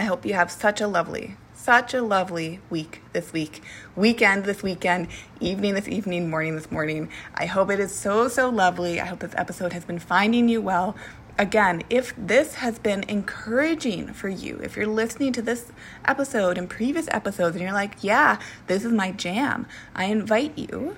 I 0.00 0.04
hope 0.04 0.26
you 0.26 0.34
have 0.34 0.50
such 0.50 0.80
a 0.80 0.88
lovely 0.88 1.36
such 1.66 1.92
a 1.92 2.00
lovely 2.00 2.60
week 2.70 3.02
this 3.12 3.32
week, 3.32 3.60
weekend 3.96 4.44
this 4.44 4.62
weekend, 4.62 5.08
evening 5.40 5.74
this 5.74 5.88
evening, 5.88 6.30
morning 6.30 6.54
this 6.54 6.70
morning. 6.70 7.08
I 7.34 7.46
hope 7.46 7.72
it 7.72 7.80
is 7.80 7.92
so, 7.92 8.28
so 8.28 8.48
lovely. 8.48 9.00
I 9.00 9.06
hope 9.06 9.18
this 9.18 9.34
episode 9.36 9.72
has 9.72 9.84
been 9.84 9.98
finding 9.98 10.48
you 10.48 10.62
well. 10.62 10.94
Again, 11.40 11.82
if 11.90 12.14
this 12.16 12.54
has 12.54 12.78
been 12.78 13.02
encouraging 13.08 14.12
for 14.12 14.28
you, 14.28 14.60
if 14.62 14.76
you're 14.76 14.86
listening 14.86 15.32
to 15.32 15.42
this 15.42 15.72
episode 16.04 16.56
and 16.56 16.70
previous 16.70 17.08
episodes 17.10 17.56
and 17.56 17.64
you're 17.64 17.72
like, 17.72 17.96
yeah, 18.00 18.38
this 18.68 18.84
is 18.84 18.92
my 18.92 19.10
jam, 19.10 19.66
I 19.92 20.04
invite 20.04 20.56
you 20.56 20.96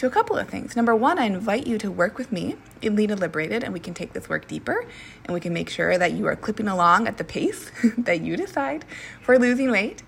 to 0.00 0.06
a 0.06 0.10
couple 0.10 0.38
of 0.38 0.48
things. 0.48 0.76
Number 0.76 0.96
one, 0.96 1.18
I 1.18 1.26
invite 1.26 1.66
you 1.66 1.76
to 1.76 1.90
work 1.90 2.16
with 2.16 2.32
me 2.32 2.56
in 2.80 2.96
Lean 2.96 3.10
and 3.10 3.20
Liberated, 3.20 3.62
and 3.62 3.74
we 3.74 3.80
can 3.80 3.92
take 3.92 4.14
this 4.14 4.30
work 4.30 4.48
deeper 4.48 4.86
and 5.26 5.34
we 5.34 5.40
can 5.40 5.52
make 5.52 5.68
sure 5.68 5.98
that 5.98 6.12
you 6.12 6.26
are 6.26 6.36
clipping 6.36 6.68
along 6.68 7.06
at 7.06 7.18
the 7.18 7.24
pace 7.24 7.70
that 7.98 8.22
you 8.22 8.34
decide 8.34 8.86
for 9.20 9.38
losing 9.38 9.70
weight. 9.70 10.02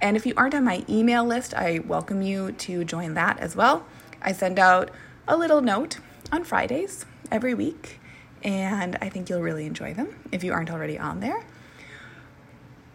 And 0.00 0.16
if 0.16 0.24
you 0.24 0.32
aren't 0.38 0.54
on 0.54 0.64
my 0.64 0.82
email 0.88 1.26
list, 1.26 1.52
I 1.52 1.80
welcome 1.80 2.22
you 2.22 2.52
to 2.52 2.84
join 2.84 3.12
that 3.14 3.38
as 3.38 3.54
well. 3.54 3.84
I 4.22 4.32
send 4.32 4.58
out 4.58 4.90
a 5.28 5.36
little 5.36 5.60
note 5.60 5.98
on 6.32 6.42
Fridays 6.42 7.04
every 7.30 7.52
week, 7.52 8.00
and 8.42 8.96
I 9.02 9.10
think 9.10 9.28
you'll 9.28 9.42
really 9.42 9.66
enjoy 9.66 9.92
them 9.92 10.08
if 10.32 10.42
you 10.42 10.54
aren't 10.54 10.70
already 10.70 10.98
on 10.98 11.20
there. 11.20 11.44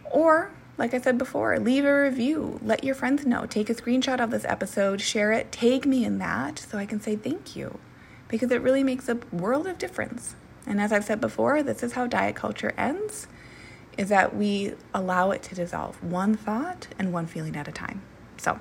Or 0.06 0.50
like 0.80 0.94
I 0.94 1.02
said 1.02 1.18
before, 1.18 1.60
leave 1.60 1.86
a 1.86 2.04
review. 2.04 2.60
Let 2.64 2.84
your 2.84 2.96
friends 2.96 3.26
know. 3.26 3.46
Take 3.46 3.70
a 3.70 3.76
screenshot 3.76 4.20
of 4.20 4.32
this 4.32 4.46
episode, 4.46 5.02
share 5.02 5.34
it, 5.34 5.52
tag 5.52 5.86
me 5.86 6.06
in 6.06 6.18
that 6.20 6.58
so 6.58 6.78
I 6.78 6.86
can 6.86 7.02
say 7.02 7.16
thank 7.18 7.56
you 7.56 7.78
because 8.30 8.50
it 8.50 8.62
really 8.62 8.84
makes 8.84 9.10
a 9.10 9.16
world 9.32 9.68
of 9.68 9.78
difference. 9.78 10.36
And 10.66 10.80
as 10.80 10.92
I've 10.94 11.04
said 11.04 11.20
before, 11.20 11.62
this 11.62 11.84
is 11.84 11.94
how 11.94 12.08
diet 12.08 12.36
culture 12.36 12.74
ends 12.78 13.28
is 13.98 14.08
that 14.08 14.34
we 14.34 14.74
allow 14.94 15.32
it 15.32 15.44
to 15.44 15.56
dissolve 15.56 16.02
one 16.02 16.36
thought 16.36 16.88
and 16.98 17.12
one 17.12 17.28
feeling 17.28 17.58
at 17.58 17.68
a 17.68 17.72
time. 17.72 18.02
So, 18.38 18.60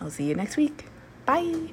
I'll 0.00 0.10
see 0.10 0.24
you 0.24 0.34
next 0.34 0.58
week. 0.58 0.84
Bye. 1.24 1.72